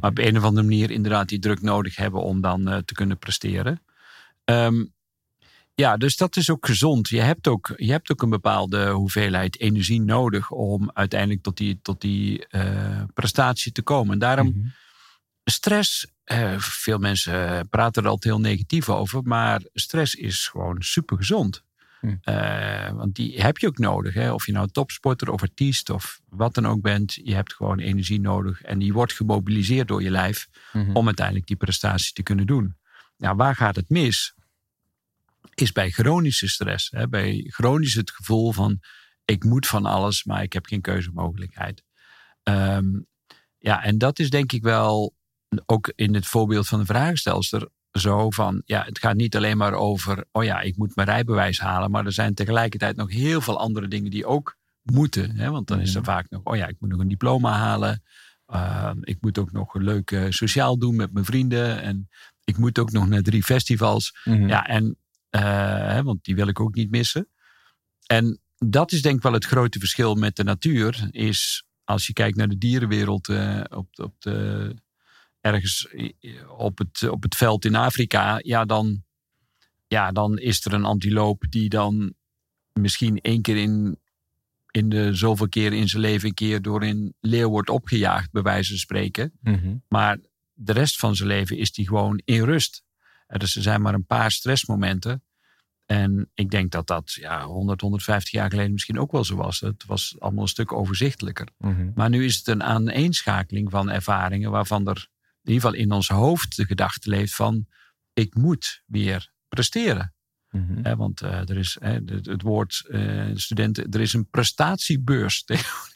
Maar 0.00 0.10
op 0.10 0.18
een 0.18 0.36
of 0.36 0.42
andere 0.44 0.66
manier 0.66 0.90
inderdaad 0.90 1.28
die 1.28 1.38
druk 1.38 1.62
nodig 1.62 1.96
hebben 1.96 2.22
om 2.22 2.40
dan 2.40 2.68
eh, 2.68 2.76
te 2.84 2.94
kunnen 2.94 3.18
presteren. 3.18 3.82
Ehm, 4.44 4.84
ja, 5.74 5.96
dus 5.96 6.16
dat 6.16 6.36
is 6.36 6.50
ook 6.50 6.66
gezond. 6.66 7.08
Je 7.08 7.20
hebt 7.20 7.48
ook, 7.48 7.72
je 7.76 7.90
hebt 7.90 8.10
ook 8.12 8.22
een 8.22 8.30
bepaalde 8.30 8.88
hoeveelheid 8.90 9.60
energie 9.60 10.00
nodig 10.00 10.50
om 10.50 10.90
uiteindelijk 10.94 11.42
tot 11.42 11.56
die, 11.56 11.78
tot 11.82 12.00
die 12.00 12.46
eh, 12.46 13.02
prestatie 13.14 13.72
te 13.72 13.82
komen. 13.82 14.12
En 14.12 14.18
daarom 14.18 14.46
Mhm. 14.46 14.66
Stress, 15.44 16.06
eh, 16.24 16.58
veel 16.58 16.98
mensen 16.98 17.68
praten 17.68 18.02
er 18.02 18.08
altijd 18.08 18.34
heel 18.34 18.42
negatief 18.42 18.88
over, 18.88 19.22
maar 19.22 19.62
stress 19.72 20.14
is 20.14 20.46
gewoon 20.46 20.82
super 20.82 21.16
gezond. 21.16 21.64
Hm. 22.00 22.16
want 22.94 23.14
die 23.14 23.42
heb 23.42 23.58
je 23.58 23.66
ook 23.66 23.78
nodig. 23.78 24.14
Hè? 24.14 24.32
Of 24.32 24.46
je 24.46 24.52
nou 24.52 24.68
topsporter 24.68 25.30
of 25.30 25.42
artiest 25.42 25.90
of 25.90 26.20
wat 26.28 26.54
dan 26.54 26.66
ook 26.66 26.80
bent. 26.80 27.14
Je 27.14 27.34
hebt 27.34 27.54
gewoon 27.54 27.78
energie 27.78 28.20
nodig. 28.20 28.62
En 28.62 28.78
die 28.78 28.92
wordt 28.92 29.12
gemobiliseerd 29.12 29.88
door 29.88 30.02
je 30.02 30.10
lijf 30.10 30.48
Mhm. 30.72 30.96
om 30.96 31.06
uiteindelijk 31.06 31.46
die 31.46 31.56
prestatie 31.56 32.12
te 32.12 32.22
kunnen 32.22 32.46
doen. 32.46 32.76
Nou, 33.16 33.36
waar 33.36 33.56
gaat 33.56 33.76
het 33.76 33.88
mis? 33.88 34.34
Is 35.54 35.72
bij 35.72 35.90
chronische 35.90 36.48
stress. 36.48 36.90
Hè? 36.90 37.08
Bij 37.08 37.46
chronisch 37.48 37.94
het 37.94 38.10
gevoel 38.10 38.52
van 38.52 38.80
ik 39.24 39.44
moet 39.44 39.66
van 39.66 39.86
alles, 39.86 40.24
maar 40.24 40.42
ik 40.42 40.52
heb 40.52 40.66
geen 40.66 40.80
keuzemogelijkheid. 40.80 41.84
Ehm, 42.42 42.86
ja, 43.58 43.82
en 43.82 43.98
dat 43.98 44.18
is 44.18 44.30
denk 44.30 44.52
ik 44.52 44.62
wel 44.62 45.14
ook 45.66 45.92
in 45.94 46.14
het 46.14 46.26
voorbeeld 46.26 46.68
van 46.68 46.78
de 46.78 46.84
vragenstelster 46.86 47.68
zo 47.92 48.30
van, 48.30 48.62
ja, 48.64 48.84
het 48.84 48.98
gaat 48.98 49.16
niet 49.16 49.36
alleen 49.36 49.56
maar 49.56 49.72
over, 49.72 50.24
oh 50.32 50.44
ja, 50.44 50.60
ik 50.60 50.76
moet 50.76 50.96
mijn 50.96 51.08
rijbewijs 51.08 51.60
halen, 51.60 51.90
maar 51.90 52.06
er 52.06 52.12
zijn 52.12 52.34
tegelijkertijd 52.34 52.96
nog 52.96 53.10
heel 53.10 53.40
veel 53.40 53.58
andere 53.58 53.88
dingen 53.88 54.10
die 54.10 54.26
ook 54.26 54.56
moeten. 54.82 55.36
Hè? 55.36 55.50
Want 55.50 55.66
dan 55.66 55.80
is 55.80 55.94
er 55.94 56.00
Mhm. 56.00 56.10
vaak 56.10 56.30
nog, 56.30 56.40
oh 56.44 56.56
ja, 56.56 56.66
ik 56.66 56.76
moet 56.78 56.90
nog 56.90 57.00
een 57.00 57.08
diploma 57.08 57.52
halen. 57.52 58.02
Uh, 58.54 58.90
ik 59.00 59.16
moet 59.20 59.38
ook 59.38 59.52
nog 59.52 59.74
een 59.74 59.84
leuk 59.84 60.10
uh, 60.10 60.24
sociaal 60.28 60.78
doen 60.78 60.96
met 60.96 61.12
mijn 61.12 61.24
vrienden. 61.24 61.82
En 61.82 62.08
ik 62.44 62.56
moet 62.56 62.78
ook 62.78 62.90
nog 62.90 63.08
naar 63.08 63.22
drie 63.22 63.42
festivals. 63.42 64.18
Mhm. 64.24 64.48
Ja, 64.48 64.66
en, 64.66 64.84
uh, 65.30 65.40
hè, 65.92 66.02
want 66.02 66.24
die 66.24 66.34
wil 66.34 66.48
ik 66.48 66.60
ook 66.60 66.74
niet 66.74 66.90
missen. 66.90 67.28
En 68.06 68.40
dat 68.58 68.92
is 68.92 69.02
denk 69.02 69.16
ik 69.16 69.22
wel 69.22 69.32
het 69.32 69.44
grote 69.44 69.78
verschil 69.78 70.14
met 70.14 70.36
de 70.36 70.44
natuur. 70.44 71.08
Is 71.10 71.64
als 71.84 72.06
je 72.06 72.12
kijkt 72.12 72.36
naar 72.36 72.48
de 72.48 72.58
dierenwereld 72.58 73.28
uh, 73.28 73.60
op, 73.70 73.88
op 73.92 74.14
de 74.18 74.74
ergens 75.40 75.88
op 76.56 76.78
het, 76.78 77.08
op 77.08 77.22
het 77.22 77.34
veld 77.36 77.64
in 77.64 77.74
Afrika, 77.74 78.40
ja 78.42 78.64
dan, 78.64 79.04
ja, 79.86 80.12
dan 80.12 80.38
is 80.38 80.64
er 80.64 80.72
een 80.72 80.84
antiloop 80.84 81.44
die 81.48 81.68
dan 81.68 82.14
misschien 82.72 83.20
één 83.20 83.42
keer 83.42 83.56
in, 83.56 83.98
in 84.70 84.88
de 84.88 85.14
zoveel 85.14 85.48
keer 85.48 85.72
in 85.72 85.88
zijn 85.88 86.02
leven 86.02 86.28
een 86.28 86.34
keer 86.34 86.62
door 86.62 86.82
een 86.82 87.14
leeuw 87.20 87.48
wordt 87.48 87.70
opgejaagd, 87.70 88.30
bij 88.30 88.42
wijze 88.42 88.68
van 88.68 88.78
spreken. 88.78 89.32
Mhm. 89.40 89.76
Maar 89.88 90.18
de 90.52 90.72
rest 90.72 90.98
van 90.98 91.16
zijn 91.16 91.28
leven 91.28 91.56
is 91.56 91.72
die 91.72 91.88
gewoon 91.88 92.20
in 92.24 92.42
rust. 92.42 92.82
Eh, 93.26 93.38
Dus 93.38 93.56
er 93.56 93.62
zijn 93.62 93.82
maar 93.82 93.94
een 93.94 94.06
paar 94.06 94.30
stressmomenten. 94.30 95.22
En 95.86 96.30
ik 96.34 96.50
denk 96.50 96.70
dat 96.70 96.86
dat 96.86 97.12
ja, 97.12 97.44
100, 97.44 97.80
150 97.80 98.32
jaar 98.32 98.50
geleden 98.50 98.72
misschien 98.72 98.98
ook 98.98 99.12
wel 99.12 99.24
zo 99.24 99.36
was. 99.36 99.60
Het 99.60 99.84
was 99.86 100.16
allemaal 100.18 100.42
een 100.42 100.48
stuk 100.48 100.72
overzichtelijker. 100.72 101.48
Mhm. 101.58 101.90
Maar 101.94 102.08
nu 102.08 102.24
is 102.24 102.36
het 102.36 102.46
een 102.46 102.62
aaneenschakeling 102.62 103.70
van 103.70 103.90
ervaringen 103.90 104.50
waarvan 104.50 104.88
er 104.88 105.08
in 105.42 105.52
ieder 105.52 105.60
geval 105.70 105.84
in 105.84 105.92
ons 105.92 106.08
hoofd 106.08 106.56
de 106.56 106.64
gedachte 106.64 107.08
leeft 107.10 107.34
van 107.34 107.66
ik 108.12 108.34
moet 108.34 108.82
weer 108.86 109.30
presteren. 109.48 110.14
Mhm. 110.50 110.82
Hè, 110.82 110.96
want 110.96 111.20
eh, 111.20 111.48
er 111.48 111.56
is 111.56 111.76
het, 111.80 112.26
het 112.26 112.42
woord 112.42 112.84
eh, 112.90 113.26
studenten, 113.34 113.90
er 113.90 114.00
is 114.00 114.12
een 114.12 114.28
prestatiebeurs. 114.30 115.44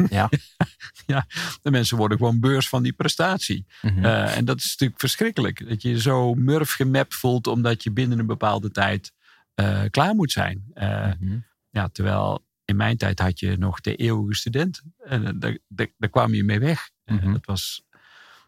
Ja. 0.08 0.28
ja, 1.06 1.26
de 1.62 1.70
mensen 1.70 1.96
worden 1.96 2.18
gewoon 2.18 2.40
beurs 2.40 2.68
van 2.68 2.82
die 2.82 2.92
prestatie. 2.92 3.66
Mhm. 3.82 4.04
Eh, 4.04 4.36
en 4.36 4.44
dat 4.44 4.56
is 4.58 4.70
natuurlijk 4.70 5.00
verschrikkelijk. 5.00 5.68
Dat 5.68 5.82
je 5.82 5.88
je 5.88 6.00
zo 6.00 6.34
murf 6.34 6.72
gemapt 6.72 7.14
voelt 7.14 7.46
omdat 7.46 7.82
je 7.82 7.90
binnen 7.90 8.18
een 8.18 8.26
bepaalde 8.26 8.70
tijd 8.70 9.12
eh, 9.54 9.82
klaar 9.90 10.14
moet 10.14 10.32
zijn. 10.32 10.64
Eh, 10.74 11.12
Mhm. 11.20 11.38
ja, 11.70 11.88
terwijl 11.88 12.46
in 12.64 12.76
mijn 12.76 12.96
tijd 12.96 13.18
had 13.18 13.40
je 13.40 13.56
nog 13.56 13.80
de 13.80 13.96
eeuwige 13.96 14.34
student. 14.34 14.82
En 15.04 15.26
eh, 15.26 15.32
daar, 15.36 15.58
daar, 15.68 15.88
daar 15.96 16.10
kwam 16.10 16.34
je 16.34 16.44
mee 16.44 16.58
weg. 16.60 16.90
Eh, 17.04 17.32
dat 17.32 17.46
was... 17.46 17.82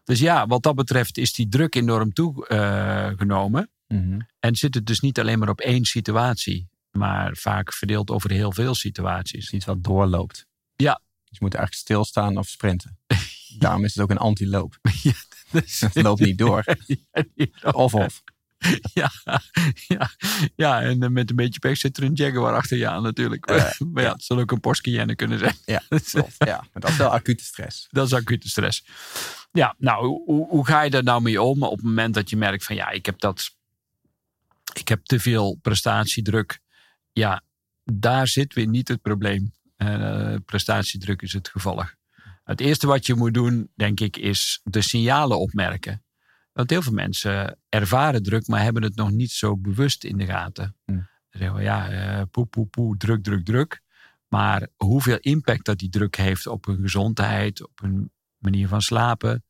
Dus 0.07 0.19
ja, 0.19 0.47
wat 0.47 0.63
dat 0.63 0.75
betreft 0.75 1.17
is 1.17 1.33
die 1.33 1.47
druk 1.49 1.75
enorm 1.75 2.13
toegenomen. 2.13 3.69
Mhm. 3.87 4.19
en 4.39 4.55
zit 4.55 4.73
het 4.73 4.85
dus 4.85 4.99
niet 4.99 5.19
alleen 5.19 5.39
maar 5.39 5.49
op 5.49 5.59
één 5.59 5.85
situatie. 5.85 6.67
Maar 6.91 7.35
vaak 7.35 7.73
verdeeld 7.73 8.09
over 8.09 8.31
heel 8.31 8.51
veel 8.51 8.75
situaties. 8.75 9.43
is 9.43 9.51
iets 9.53 9.65
wat 9.65 9.83
doorloopt. 9.83 10.45
Ja. 10.75 11.01
Dus 11.23 11.37
je 11.37 11.43
moet 11.45 11.53
eigenlijk 11.53 11.83
stilstaan 11.85 12.37
of 12.37 12.47
sprinten. 12.47 12.97
Daarom 13.59 13.83
is 13.83 13.93
het 13.95 14.03
ook 14.03 14.09
een 14.09 14.17
antiloop. 14.17 14.79
Dus- 15.51 15.79
Het 15.79 16.01
loopt 16.07 16.21
niet 16.21 16.37
door. 16.37 16.63
Of 17.71 17.93
of. 17.93 18.23
Ja, 18.93 19.11
ja, 19.87 20.09
ja, 20.55 20.81
en 20.81 21.03
eh, 21.03 21.09
met 21.09 21.29
een 21.29 21.35
beetje 21.35 21.59
pech 21.59 21.77
zit 21.77 21.97
er 21.97 22.03
een 22.03 22.13
Jaguar 22.13 22.55
achter 22.55 22.77
je 22.77 22.87
aan 22.87 23.03
natuurlijk. 23.03 23.45
Eh, 23.45 23.79
maar 23.93 24.03
ja, 24.03 24.11
het 24.11 24.23
zal 24.23 24.39
ook 24.39 24.51
een 24.51 24.59
Porsche 24.59 24.83
Cayenne 24.83 25.15
kunnen 25.15 25.39
zijn. 25.39 25.55
Ja, 25.65 25.81
klopt. 26.11 26.35
Ja, 26.37 26.65
maar 26.73 26.81
dat 26.81 26.89
is 26.89 26.97
wel 26.97 27.09
acute 27.09 27.43
stress. 27.43 27.87
Dat 27.89 28.05
is 28.05 28.13
acute 28.13 28.49
stress. 28.49 28.85
Ja, 29.51 29.75
nou, 29.77 30.05
hoe, 30.05 30.47
hoe 30.47 30.65
ga 30.65 30.81
je 30.81 30.89
daar 30.89 31.03
nou 31.03 31.21
mee 31.21 31.41
om 31.41 31.63
op 31.63 31.75
het 31.75 31.85
moment 31.85 32.13
dat 32.13 32.29
je 32.29 32.37
merkt 32.37 32.63
van 32.63 32.75
ja, 32.75 32.89
ik 32.89 33.05
heb 33.05 33.19
dat. 33.19 33.55
Ik 34.73 34.87
heb 34.87 35.05
te 35.05 35.19
veel 35.19 35.57
prestatiedruk. 35.61 36.59
Ja, 37.11 37.43
daar 37.83 38.27
zit 38.27 38.53
weer 38.53 38.67
niet 38.67 38.87
het 38.87 39.01
probleem. 39.01 39.53
Eh, 39.75 40.35
prestatiedruk 40.45 41.21
is 41.21 41.33
het 41.33 41.49
gevolg. 41.49 41.95
Het 42.43 42.61
eerste 42.61 42.87
wat 42.87 43.05
je 43.05 43.13
moet 43.13 43.33
doen, 43.33 43.71
denk 43.75 43.99
ik, 43.99 44.17
is 44.17 44.59
de 44.63 44.81
signalen 44.81 45.39
opmerken. 45.39 46.03
Want 46.57 46.69
heel 46.69 46.81
veel 46.81 46.93
mensen 46.93 47.59
ervaren 47.69 48.23
druk, 48.23 48.47
maar 48.47 48.61
hebben 48.61 48.83
het 48.83 48.95
nog 48.95 49.11
niet 49.11 49.31
zo 49.31 49.57
bewust 49.57 50.03
in 50.03 50.17
de 50.17 50.25
gaten. 50.25 50.75
Hm. 50.85 50.97
Ze 51.29 51.37
zeggen 51.37 51.55
wel, 51.55 51.65
ja, 51.65 51.89
eh, 51.89 52.21
poe, 52.31 52.45
poe, 52.45 52.65
poe, 52.65 52.97
druk, 52.97 53.23
druk, 53.23 53.45
druk. 53.45 53.81
Maar 54.27 54.67
hoeveel 54.75 55.17
impact 55.19 55.65
dat 55.65 55.77
die 55.77 55.89
druk 55.89 56.15
heeft 56.15 56.47
op 56.47 56.65
hun 56.65 56.81
gezondheid, 56.81 57.63
op 57.63 57.79
hun 57.81 58.11
manier 58.37 58.67
van 58.67 58.81
slapen, 58.81 59.43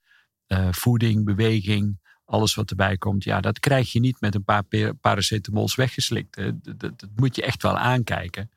eh, 0.48 0.68
voeding, 0.72 1.26
beweging, 1.26 2.00
alles 2.26 2.56
wat 2.56 2.70
erbij 2.70 2.98
komt. 2.98 3.24
Ja, 3.24 3.42
dat 3.42 3.60
krijg 3.60 3.92
je 3.92 4.00
niet 4.00 4.22
met 4.22 4.36
een 4.36 4.44
paar 4.44 4.64
paracetamols 5.02 5.76
weggeslikt. 5.76 6.36
Dat, 6.36 6.64
dat, 6.64 7.00
dat 7.00 7.10
moet 7.16 7.36
je 7.36 7.44
echt 7.44 7.64
wel 7.64 7.78
aankijken. 7.78 8.50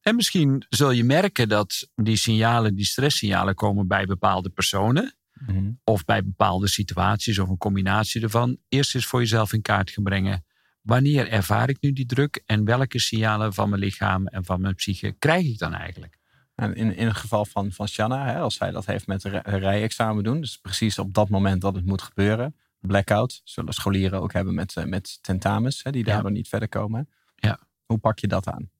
En 0.00 0.16
misschien 0.16 0.66
zul 0.68 0.90
je 0.90 1.04
merken 1.04 1.48
dat 1.48 1.88
die 1.94 2.16
signalen, 2.16 2.74
die 2.74 2.84
stresssignalen 2.84 3.54
komen 3.54 3.86
bij 3.86 4.04
bepaalde 4.06 4.48
personen 4.50 5.14
Mhm. 5.46 5.70
of 5.84 6.04
bij 6.04 6.24
bepaalde 6.24 6.68
situaties 6.68 7.38
of 7.38 7.48
een 7.48 7.58
combinatie 7.58 8.22
ervan. 8.22 8.56
Eerst 8.68 8.94
eens 8.94 9.06
voor 9.06 9.20
jezelf 9.20 9.52
in 9.52 9.62
kaart 9.62 9.90
gaan 9.90 10.04
brengen. 10.04 10.44
Wanneer 10.82 11.28
ervaar 11.28 11.68
ik 11.68 11.76
nu 11.80 11.92
die 11.92 12.06
druk 12.06 12.42
en 12.46 12.64
welke 12.64 12.98
signalen 12.98 13.54
van 13.54 13.68
mijn 13.68 13.80
lichaam 13.82 14.26
en 14.26 14.44
van 14.44 14.60
mijn 14.60 14.74
psyche 14.74 15.14
krijg 15.18 15.46
ik 15.46 15.58
dan 15.58 15.72
eigenlijk? 15.74 16.18
En 16.54 16.74
in, 16.74 16.96
in 16.96 17.06
het 17.06 17.16
geval 17.16 17.44
van, 17.44 17.72
van 17.72 17.88
Shanna, 17.88 18.26
hè, 18.26 18.38
als 18.38 18.54
zij 18.54 18.70
dat 18.70 18.86
heeft 18.86 19.06
met 19.06 19.24
een 19.24 19.30
rij- 19.30 19.58
rijexamen 19.58 20.24
doen, 20.24 20.40
dus 20.40 20.56
precies 20.58 20.98
op 20.98 21.14
dat 21.14 21.28
moment 21.28 21.60
dat 21.60 21.74
het 21.74 21.86
moet 21.86 22.02
gebeuren, 22.02 22.56
blackout, 22.80 23.40
zullen 23.44 23.72
scholieren 23.72 24.20
ook 24.20 24.32
hebben 24.32 24.54
met, 24.54 24.76
eh, 24.76 24.84
met 24.84 25.18
tentamens, 25.22 25.82
hè, 25.82 25.90
die 25.90 26.04
Ja. 26.06 26.12
daardoor 26.12 26.30
niet 26.30 26.48
verder 26.48 26.68
komen. 26.68 27.08
Ja. 27.36 27.58
Hoe 27.86 27.98
pak 27.98 28.18
je 28.18 28.26
dat 28.26 28.48
aan? 28.48 28.70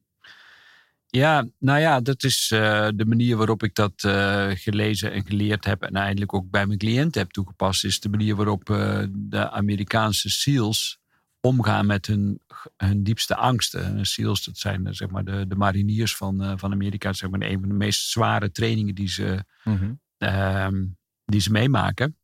Ja, 1.10 1.46
nou 1.58 1.80
ja, 1.80 2.00
dat 2.00 2.22
is 2.24 2.50
eh, 2.50 2.88
de 2.94 3.04
manier 3.06 3.36
waarop 3.36 3.62
ik 3.62 3.74
dat 3.74 4.04
eh, 4.04 4.50
gelezen 4.54 5.12
en 5.12 5.26
geleerd 5.26 5.64
heb 5.64 5.82
en 5.82 5.94
eindelijk 5.96 6.34
ook 6.34 6.50
bij 6.50 6.66
mijn 6.66 6.78
cliënten 6.78 7.20
heb 7.20 7.30
toegepast, 7.30 7.84
is 7.84 8.00
de 8.00 8.08
manier 8.08 8.36
waarop 8.36 8.70
eh, 8.70 9.02
de 9.10 9.50
Amerikaanse 9.50 10.30
SEALs 10.30 10.98
omgaan 11.40 11.86
met 11.86 12.06
hun, 12.06 12.40
hun 12.76 13.02
diepste 13.02 13.36
angsten. 13.36 14.06
SEALs, 14.06 14.44
dat 14.44 14.58
zijn 14.58 14.94
zeg 14.94 15.10
maar 15.10 15.24
de, 15.24 15.44
de 15.48 15.56
mariniers 15.56 16.16
van, 16.16 16.58
van 16.58 16.72
Amerika, 16.72 17.12
zeg 17.12 17.30
maar 17.30 17.40
een 17.40 17.60
van 17.60 17.68
de 17.68 17.74
meest 17.74 18.08
zware 18.10 18.50
trainingen 18.50 18.94
die 18.94 19.08
ze, 19.08 19.44
Mhm. 19.64 19.92
ehm, 20.18 20.84
die 21.24 21.40
ze 21.40 21.50
meemaken. 21.50 22.16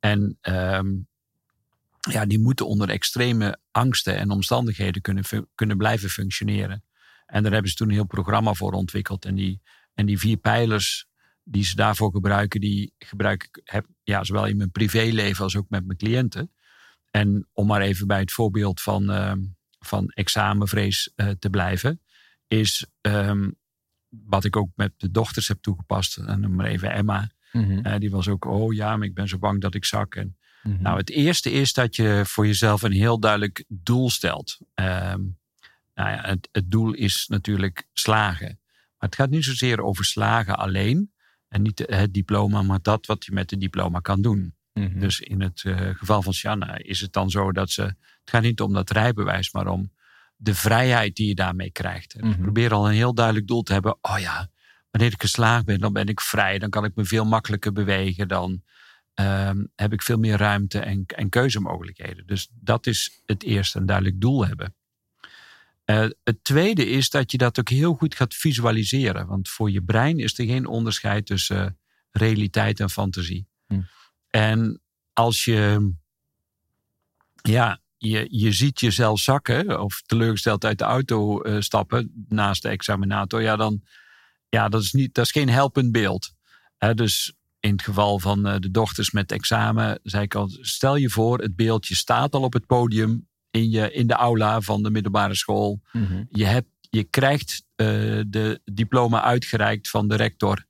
En 0.00 0.38
ehm, 0.40 0.90
ja, 2.10 2.26
die 2.26 2.38
moeten 2.38 2.66
onder 2.66 2.88
extreme 2.88 3.58
angsten 3.70 4.16
en 4.16 4.30
omstandigheden 4.30 5.02
kunnen, 5.02 5.24
kunnen 5.54 5.76
blijven 5.76 6.08
functioneren. 6.08 6.82
En 7.26 7.42
daar 7.42 7.52
hebben 7.52 7.70
ze 7.70 7.76
toen 7.76 7.88
een 7.88 7.94
heel 7.94 8.06
programma 8.06 8.54
voor 8.54 8.72
ontwikkeld. 8.72 9.24
En 9.24 9.34
die, 9.34 9.60
en 9.94 10.06
die 10.06 10.18
vier 10.18 10.36
pijlers 10.36 11.06
die 11.44 11.64
ze 11.64 11.74
daarvoor 11.74 12.10
gebruiken, 12.10 12.60
die 12.60 12.94
gebruik 12.98 13.42
ik 13.44 13.60
heb, 13.64 13.86
ja, 14.02 14.24
zowel 14.24 14.46
in 14.46 14.56
mijn 14.56 14.70
privéleven 14.70 15.44
als 15.44 15.56
ook 15.56 15.68
met 15.68 15.86
mijn 15.86 15.98
cliënten. 15.98 16.52
En 17.10 17.48
om 17.52 17.66
maar 17.66 17.80
even 17.80 18.06
bij 18.06 18.20
het 18.20 18.32
voorbeeld 18.32 18.80
van, 18.80 19.10
ehm, 19.10 19.40
van 19.78 20.08
examenvrees 20.08 21.12
eh, 21.14 21.28
te 21.28 21.50
blijven, 21.50 22.00
is 22.46 22.86
ehm, 23.00 23.50
wat 24.08 24.44
ik 24.44 24.56
ook 24.56 24.70
met 24.74 24.92
de 24.96 25.10
dochters 25.10 25.48
heb 25.48 25.58
toegepast. 25.60 26.16
En 26.16 26.40
noem 26.40 26.54
maar 26.54 26.66
even 26.66 26.92
Emma. 26.92 27.30
Mhm. 27.52 27.78
Eh, 27.78 27.98
die 27.98 28.10
was 28.10 28.28
ook, 28.28 28.44
oh 28.44 28.74
ja, 28.74 28.96
maar 28.96 29.06
ik 29.06 29.14
ben 29.14 29.28
zo 29.28 29.38
bang 29.38 29.60
dat 29.60 29.74
ik 29.74 29.84
zak. 29.84 30.14
En, 30.14 30.36
Mhm. 30.62 30.82
nou, 30.82 30.96
het 30.98 31.10
eerste 31.10 31.50
is 31.50 31.72
dat 31.72 31.96
je 31.96 32.22
voor 32.26 32.46
jezelf 32.46 32.82
een 32.82 32.92
heel 32.92 33.20
duidelijk 33.20 33.64
doel 33.68 34.10
stelt. 34.10 34.58
Ehm, 34.74 35.20
nou 36.02 36.16
ja, 36.16 36.28
het, 36.28 36.48
het 36.52 36.70
doel 36.70 36.92
is 36.92 37.26
natuurlijk 37.28 37.88
slagen. 37.92 38.60
Maar 38.98 39.08
het 39.08 39.14
gaat 39.14 39.30
niet 39.30 39.44
zozeer 39.44 39.82
over 39.82 40.04
slagen 40.04 40.58
alleen. 40.58 41.12
En 41.48 41.62
niet 41.62 41.84
het 41.86 42.14
diploma, 42.14 42.62
maar 42.62 42.82
dat 42.82 43.06
wat 43.06 43.24
je 43.24 43.32
met 43.32 43.50
het 43.50 43.60
diploma 43.60 43.98
kan 43.98 44.22
doen. 44.22 44.54
Mhm. 44.72 44.98
Dus 44.98 45.20
in 45.20 45.40
het 45.40 45.62
eh, 45.64 45.88
geval 45.94 46.22
van 46.22 46.32
Shanna 46.32 46.78
is 46.78 47.00
het 47.00 47.12
dan 47.12 47.30
zo 47.30 47.52
dat 47.52 47.70
ze. 47.70 47.82
Het 47.82 48.30
gaat 48.30 48.42
niet 48.42 48.60
om 48.60 48.72
dat 48.72 48.90
rijbewijs, 48.90 49.52
maar 49.52 49.66
om 49.66 49.92
de 50.36 50.54
vrijheid 50.54 51.16
die 51.16 51.28
je 51.28 51.34
daarmee 51.34 51.70
krijgt. 51.70 52.20
Mhm. 52.20 52.42
Probeer 52.42 52.72
al 52.72 52.88
een 52.88 52.94
heel 52.94 53.14
duidelijk 53.14 53.46
doel 53.46 53.62
te 53.62 53.72
hebben. 53.72 53.98
Oh 54.00 54.18
ja, 54.18 54.50
wanneer 54.90 55.12
ik 55.12 55.20
geslaagd 55.20 55.64
ben, 55.64 55.80
dan 55.80 55.92
ben 55.92 56.06
ik 56.06 56.20
vrij. 56.20 56.58
Dan 56.58 56.70
kan 56.70 56.84
ik 56.84 56.94
me 56.94 57.04
veel 57.04 57.24
makkelijker 57.24 57.72
bewegen. 57.72 58.28
Dan 58.28 58.62
ehm, 59.14 59.64
heb 59.74 59.92
ik 59.92 60.02
veel 60.02 60.18
meer 60.18 60.36
ruimte 60.36 60.78
en, 60.78 61.04
en 61.06 61.28
keuzemogelijkheden. 61.28 62.26
Dus 62.26 62.48
dat 62.52 62.86
is 62.86 63.22
het 63.26 63.42
eerste, 63.42 63.78
een 63.78 63.86
duidelijk 63.86 64.20
doel 64.20 64.46
hebben. 64.46 64.74
Eh, 65.84 66.06
het 66.24 66.44
tweede 66.44 66.86
is 66.86 67.10
dat 67.10 67.30
je 67.30 67.38
dat 67.38 67.58
ook 67.58 67.68
heel 67.68 67.94
goed 67.94 68.14
gaat 68.14 68.34
visualiseren. 68.34 69.26
Want 69.26 69.48
voor 69.48 69.70
je 69.70 69.82
brein 69.82 70.18
is 70.18 70.38
er 70.38 70.46
geen 70.46 70.66
onderscheid 70.66 71.26
tussen 71.26 71.66
eh, 71.66 71.72
realiteit 72.10 72.80
en 72.80 72.90
fantasie. 72.90 73.46
Hm. 73.66 73.80
En 74.30 74.80
als 75.12 75.44
je, 75.44 75.92
ja, 77.42 77.80
je, 77.98 78.26
je 78.30 78.52
ziet 78.52 78.80
jezelf 78.80 79.20
zakken 79.20 79.80
of 79.80 80.02
teleurgesteld 80.06 80.64
uit 80.64 80.78
de 80.78 80.84
auto 80.84 81.42
eh, 81.42 81.60
stappen 81.60 82.24
naast 82.28 82.62
de 82.62 82.68
examinator, 82.68 83.42
ja, 83.42 83.56
dan, 83.56 83.82
ja, 84.48 84.68
dat 84.68 84.82
is, 84.82 84.92
niet, 84.92 85.14
dat 85.14 85.24
is 85.24 85.32
geen 85.32 85.48
helpend 85.48 85.92
beeld. 85.92 86.34
Dus 86.94 87.34
in 87.60 87.72
het 87.72 87.82
geval 87.82 88.18
van 88.18 88.42
de 88.42 88.70
dochters 88.70 89.10
met 89.10 89.32
examen, 89.32 90.00
zei 90.02 90.22
ik 90.24 90.34
al, 90.34 90.48
stel 90.60 90.96
je 90.96 91.10
voor, 91.10 91.38
het 91.38 91.56
beeldje 91.56 91.94
staat 91.94 92.34
al 92.34 92.42
op 92.42 92.52
het 92.52 92.66
podium 92.66 93.28
in, 93.52 93.70
je, 93.70 93.92
in 93.92 94.06
de 94.06 94.14
aula 94.14 94.60
van 94.60 94.82
de 94.82 94.90
middelbare 94.90 95.34
school. 95.34 95.80
Mhm. 95.92 96.24
Je, 96.30 96.44
hebt, 96.44 96.68
je 96.80 97.04
krijgt 97.04 97.64
eh, 97.74 97.86
de 98.26 98.60
diploma 98.64 99.22
uitgereikt 99.22 99.90
van 99.90 100.08
de 100.08 100.16
rector. 100.16 100.66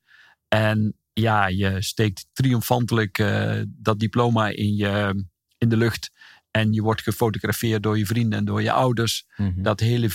En 0.48 0.96
ja, 1.12 1.46
je 1.46 1.82
steekt 1.82 2.26
triomfantelijk 2.32 3.18
eh, 3.18 3.60
dat 3.66 3.98
diploma 3.98 4.48
in, 4.48 4.76
je, 4.76 5.24
in 5.58 5.68
de 5.68 5.76
lucht. 5.76 6.10
En 6.50 6.72
je 6.72 6.82
wordt 6.82 7.02
gefotografeerd 7.02 7.82
door 7.82 7.98
je 7.98 8.06
vrienden 8.06 8.38
en 8.38 8.44
door 8.44 8.62
je 8.62 8.72
ouders. 8.72 9.26
Mhm. 9.36 9.62
Dat 9.62 9.80
hele 9.80 10.08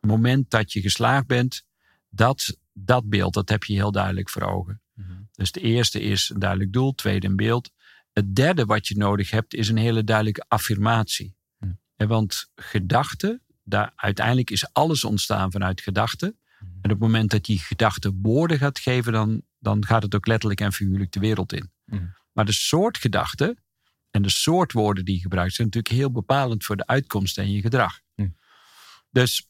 moment 0.00 0.50
dat 0.50 0.72
je 0.72 0.80
geslaagd 0.80 1.26
bent, 1.26 1.66
dat, 2.08 2.58
dat 2.72 3.08
beeld, 3.08 3.34
dat 3.34 3.48
heb 3.48 3.64
je 3.64 3.74
heel 3.74 3.92
duidelijk 3.92 4.30
voor 4.30 4.42
ogen. 4.42 4.80
Mhm. 4.94 5.12
Dus 5.32 5.52
de 5.52 5.60
eerste 5.60 6.00
is 6.00 6.30
een 6.34 6.40
duidelijk 6.40 6.72
doel, 6.72 6.94
tweede 6.94 7.26
een 7.26 7.36
beeld. 7.36 7.70
het 8.12 8.34
derde 8.34 8.64
wat 8.64 8.88
je 8.88 8.96
nodig 8.96 9.30
hebt 9.30 9.54
is 9.54 9.68
een 9.68 9.76
hele 9.76 10.04
duidelijke 10.04 10.44
affirmatie. 10.48 11.36
Want 11.96 12.50
gedachten, 12.54 13.42
daar, 13.62 13.92
uiteindelijk 13.96 14.50
is 14.50 14.72
alles 14.72 15.04
ontstaan 15.04 15.52
vanuit 15.52 15.80
gedachten. 15.80 16.38
En 16.58 16.66
op 16.82 16.90
het 16.90 16.98
moment 16.98 17.30
dat 17.30 17.44
die 17.44 17.58
gedachte 17.58 18.12
woorden 18.22 18.58
gaat 18.58 18.78
geven, 18.78 19.12
dan, 19.12 19.42
dan 19.58 19.86
gaat 19.86 20.02
het 20.02 20.14
ook 20.14 20.26
letterlijk 20.26 20.60
en 20.60 20.72
figuurlijk 20.72 21.12
de 21.12 21.20
wereld 21.20 21.52
in. 21.52 21.70
Hm. 21.84 22.04
Maar 22.32 22.44
de 22.44 22.52
soort 22.52 22.98
gedachten 22.98 23.58
en 24.10 24.22
de 24.22 24.30
soort 24.30 24.72
woorden 24.72 25.04
die 25.04 25.14
je 25.14 25.20
gebruikt 25.20 25.54
zijn 25.54 25.66
natuurlijk 25.66 25.94
heel 25.94 26.10
bepalend 26.10 26.64
voor 26.64 26.76
de 26.76 26.86
uitkomst 26.86 27.38
en 27.38 27.52
je 27.52 27.60
gedrag. 27.60 28.00
Dus 29.10 29.48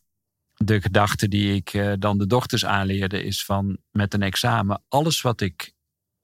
de 0.54 0.80
gedachte 0.80 1.28
die 1.28 1.54
ik 1.54 1.72
eh, 1.72 1.92
dan 1.98 2.18
de 2.18 2.26
dochters 2.26 2.64
aanleerde 2.64 3.22
is 3.22 3.44
van 3.44 3.78
met 3.90 4.14
een 4.14 4.22
examen, 4.22 4.82
alles 4.88 5.20
wat 5.20 5.40
ik 5.40 5.72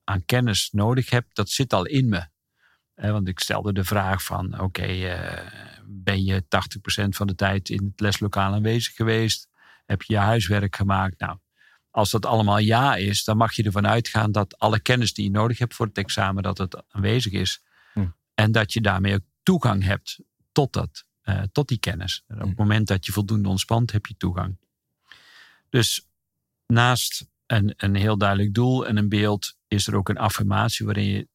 aan 0.05 0.25
kennis 0.25 0.69
nodig 0.73 1.11
heb, 1.11 1.27
dat 1.33 1.49
zit 1.49 1.73
al 1.73 1.87
in 1.87 2.09
me. 2.09 2.27
Eh, 2.95 3.11
want 3.11 3.29
ik 3.29 3.41
stelde 3.41 3.73
de 3.73 3.85
vraag 3.85 4.25
van, 4.25 4.61
oké, 4.61 4.83
eh, 4.83 5.72
ben 5.87 6.25
je 6.25 6.43
80% 6.43 7.09
van 7.09 7.27
de 7.27 7.35
tijd 7.35 7.69
in 7.69 7.85
het 7.85 8.01
leslokaal 8.01 8.53
aanwezig 8.53 8.95
geweest? 8.95 9.49
Heb 9.87 10.03
je 10.03 10.13
je 10.13 10.19
huiswerk 10.19 10.77
gemaakt? 10.77 11.19
Nou, 11.21 11.39
als 11.91 12.11
dat 12.11 12.27
allemaal 12.27 12.59
ja 12.59 12.97
is, 12.97 13.25
dan 13.25 13.37
mag 13.37 13.53
je 13.53 13.63
ervan 13.63 13.87
uitgaan 13.87 14.33
dat 14.33 14.59
alle 14.59 14.81
kennis 14.81 15.13
die 15.15 15.25
je 15.25 15.31
nodig 15.31 15.59
hebt 15.59 15.75
voor 15.75 15.87
het 15.87 15.99
examen, 15.99 16.43
dat 16.43 16.59
het 16.59 16.83
aanwezig 16.89 17.33
is. 17.33 17.63
Hm. 17.93 18.07
En 18.35 18.53
dat 18.53 18.73
je 18.73 18.81
daarmee 18.81 19.15
ook 19.15 19.25
toegang 19.43 19.85
hebt 19.85 20.21
tot, 20.53 20.73
dat, 20.73 21.05
eh, 21.23 21.43
tot 21.53 21.69
die 21.69 21.79
kennis. 21.79 22.25
En 22.27 22.37
op 22.37 22.43
het 22.43 22.51
Hm. 22.57 22.63
moment 22.63 22.87
dat 22.87 23.07
je 23.07 23.13
voldoende 23.13 23.49
ontspant, 23.49 23.93
heb 23.93 24.07
je 24.07 24.15
toegang. 24.17 24.57
Dus 25.69 26.07
naast 26.67 27.27
een, 27.47 27.75
een 27.77 27.95
heel 27.95 28.19
duidelijk 28.19 28.55
doel 28.55 28.87
en 28.87 28.97
een 28.97 29.09
beeld, 29.09 29.57
is 29.69 29.87
er 29.87 29.95
ook 29.95 30.09
een 30.09 30.19
affirmatie 30.19 30.87
waarin 30.87 31.05
je 31.05 31.29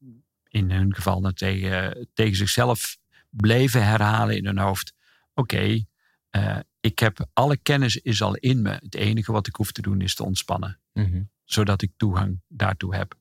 in 0.50 0.72
hun 0.72 0.96
geval 0.96 1.22
dan 1.22 1.34
tegen, 1.34 2.08
tegen 2.14 2.36
zichzelf 2.36 2.98
bleven 3.30 3.86
herhalen 3.86 4.38
in 4.38 4.46
hun 4.46 4.58
hoofd. 4.58 4.94
Oké, 5.34 5.86
eh, 6.30 6.60
ik 6.80 7.00
heb 7.00 7.28
alle 7.34 7.58
kennis 7.58 7.98
is 7.98 8.22
al 8.22 8.36
in 8.36 8.62
me. 8.62 8.70
Het 8.70 8.96
enige 8.96 9.32
wat 9.32 9.48
ik 9.48 9.56
hoef 9.56 9.72
te 9.72 9.82
doen 9.82 10.02
is 10.02 10.16
te 10.16 10.24
ontspannen 10.24 10.80
Mhm. 10.94 11.22
zodat 11.44 11.82
ik 11.82 11.92
toegang 11.98 12.40
daartoe 12.48 12.96
heb. 12.96 13.16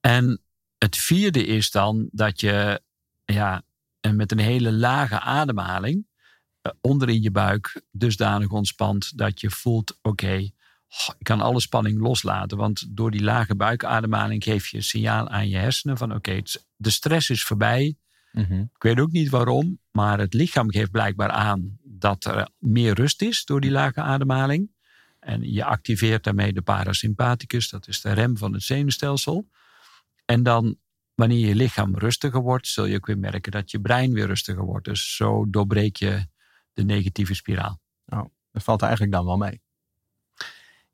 En 0.00 0.40
het 0.78 0.96
vierde 0.96 1.46
is 1.46 1.70
dan 1.70 2.08
dat 2.12 2.40
je 2.40 2.82
ja, 3.24 3.62
en 4.00 4.16
met 4.16 4.32
een 4.32 4.38
hele 4.38 4.72
lage 4.72 5.20
ademhaling 5.20 6.06
eh, 6.60 6.72
onder 6.80 7.08
in 7.08 7.22
je 7.22 7.30
buik 7.30 7.82
dusdanig 7.90 8.48
ontspant 8.50 9.18
dat 9.18 9.40
je 9.40 9.50
voelt: 9.50 9.98
oké, 10.02 10.50
kan 11.22 11.40
alle 11.40 11.60
spanning 11.60 12.00
loslaten. 12.00 12.58
Want 12.58 12.96
door 12.96 13.10
die 13.10 13.22
lage 13.22 13.54
buikademhaling 13.54 14.42
geef 14.42 14.68
je 14.68 14.76
een 14.76 14.82
signaal 14.82 15.28
aan 15.28 15.48
je 15.48 15.56
hersenen 15.56 15.96
van: 15.96 16.14
oké, 16.14 16.42
de 16.76 16.90
stress 16.90 17.30
is 17.30 17.44
voorbij. 17.44 17.96
Mhm. 18.32 18.60
Ik 18.60 18.82
weet 18.82 19.00
ook 19.00 19.12
niet 19.12 19.28
waarom, 19.28 19.78
maar 19.90 20.18
het 20.18 20.34
lichaam 20.34 20.70
geeft 20.70 20.90
blijkbaar 20.90 21.30
aan 21.30 21.78
dat 21.82 22.24
er 22.24 22.48
meer 22.58 22.94
rust 22.94 23.22
is 23.22 23.44
door 23.44 23.60
die 23.60 23.70
lage 23.70 24.00
ademhaling. 24.00 24.72
En 25.18 25.52
je 25.52 25.64
activeert 25.64 26.24
daarmee 26.24 26.52
de 26.52 26.62
parasympathicus, 26.62 27.68
dat 27.68 27.88
is 27.88 28.00
de 28.00 28.12
rem 28.12 28.36
van 28.36 28.52
het 28.52 28.62
zenuwstelsel. 28.62 29.48
En 30.24 30.42
dan, 30.42 30.76
wanneer 31.14 31.46
je 31.46 31.54
lichaam 31.54 31.96
rustiger 31.96 32.40
wordt, 32.40 32.66
zul 32.66 32.84
je 32.84 32.96
ook 32.96 33.06
weer 33.06 33.18
merken 33.18 33.52
dat 33.52 33.70
je 33.70 33.80
brein 33.80 34.12
weer 34.12 34.26
rustiger 34.26 34.64
wordt. 34.64 34.84
Dus 34.84 35.16
zo 35.16 35.50
doorbreek 35.50 35.96
je 35.96 36.26
de 36.72 36.84
negatieve 36.84 37.34
spiraal. 37.34 37.80
Dat 38.52 38.62
valt 38.62 38.82
eigenlijk 38.82 39.12
dan 39.12 39.24
wel 39.24 39.36
mee. 39.36 39.63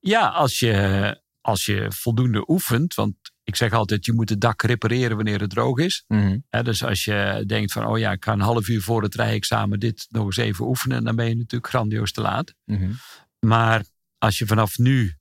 Ja, 0.01 0.29
als 0.29 0.59
je, 0.59 1.21
als 1.41 1.65
je 1.65 1.87
voldoende 1.93 2.51
oefent, 2.51 2.95
want 2.95 3.15
ik 3.45 3.57
zeg 3.57 3.73
altijd, 3.73 4.05
je 4.05 4.13
moet 4.13 4.29
het 4.29 4.41
dak 4.41 4.63
repareren 4.63 5.17
wanneer 5.17 5.41
het 5.41 5.51
droog 5.51 5.79
is. 5.79 6.05
Mhm. 6.07 6.39
Dus 6.63 6.85
als 6.85 7.05
je 7.05 7.45
denkt 7.47 7.73
van, 7.73 7.87
oh 7.87 7.99
ja, 7.99 8.13
ik 8.13 8.25
ga 8.25 8.33
een 8.33 8.41
half 8.41 8.69
uur 8.69 8.83
voor 8.83 9.03
het 9.03 9.15
rijexamen 9.15 9.81
dit 9.81 10.07
nog 10.09 10.25
eens 10.25 10.37
even 10.37 10.67
oefenen, 10.67 11.05
dan 11.05 11.17
ben 11.17 11.29
je 11.29 11.37
natuurlijk 11.37 11.71
grandioos 11.73 12.13
te 12.13 12.21
laat. 12.21 12.55
Mhm. 12.65 12.93
Maar 13.39 13.85
als 14.19 14.39
je 14.39 14.47
vanaf 14.47 14.79
nu 14.79 15.15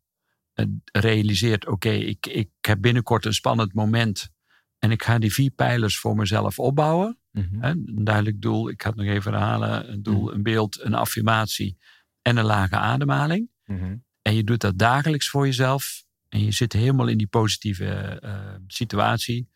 eh, 0.54 0.66
realiseert, 0.92 1.68
oké, 1.68 1.90
ik, 1.90 2.28
ik 2.28 2.50
heb 2.62 2.82
binnenkort 2.82 3.26
een 3.26 3.34
spannend 3.34 3.74
moment 3.74 4.30
en 4.80 4.92
ik 4.92 5.04
ga 5.04 5.20
die 5.20 5.34
vier 5.34 5.52
pijlers 5.52 6.00
voor 6.00 6.16
mezelf 6.16 6.60
opbouwen. 6.60 7.20
Mhm. 7.32 7.64
Een 7.64 8.04
duidelijk 8.04 8.42
doel, 8.42 8.70
ik 8.70 8.82
ga 8.82 8.90
het 8.90 8.98
nog 8.98 9.08
even 9.08 9.32
herhalen, 9.32 9.92
een 9.92 10.04
doel, 10.04 10.34
een 10.34 10.44
beeld, 10.44 10.82
een 10.82 10.94
affirmatie 10.94 11.78
en 12.22 12.38
een 12.38 12.46
lage 12.46 12.76
ademhaling. 12.76 13.50
Mhm. 13.66 13.96
En 14.30 14.36
je 14.36 14.44
doet 14.44 14.62
dat 14.62 14.78
dagelijks 14.78 15.30
voor 15.30 15.46
jezelf. 15.46 16.04
En 16.30 16.44
je 16.44 16.52
zit 16.52 16.74
helemaal 16.74 17.08
in 17.08 17.18
die 17.18 17.28
positieve 17.28 17.86
eh, 17.86 18.56
situatie. 18.68 19.50